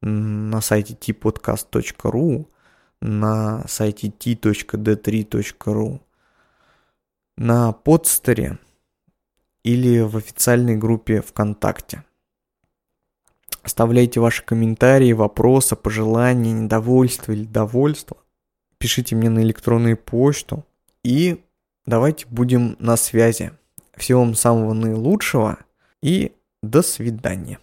на 0.03 0.61
сайте 0.61 0.95
tpodcast.ru, 0.95 2.45
на 3.01 3.65
сайте 3.69 4.09
t.d3.ru, 4.09 6.01
на 7.37 7.71
подстере 7.71 8.59
или 9.63 10.01
в 10.01 10.17
официальной 10.17 10.75
группе 10.75 11.23
ВКонтакте. 11.23 12.03
Оставляйте 13.63 14.19
ваши 14.19 14.45
комментарии, 14.45 15.13
вопросы, 15.13 15.77
пожелания, 15.77 16.53
недовольство 16.53 17.31
или 17.31 17.45
довольство. 17.45 18.17
Пишите 18.79 19.15
мне 19.15 19.31
на 19.31 19.39
электронную 19.39 19.97
почту. 19.97 20.67
И 21.05 21.45
давайте 21.85 22.27
будем 22.29 22.75
на 22.81 22.97
связи. 22.97 23.53
Всего 23.97 24.23
вам 24.23 24.35
самого 24.35 24.73
наилучшего 24.73 25.59
и 26.03 26.36
до 26.71 26.83
свидания. 26.83 27.59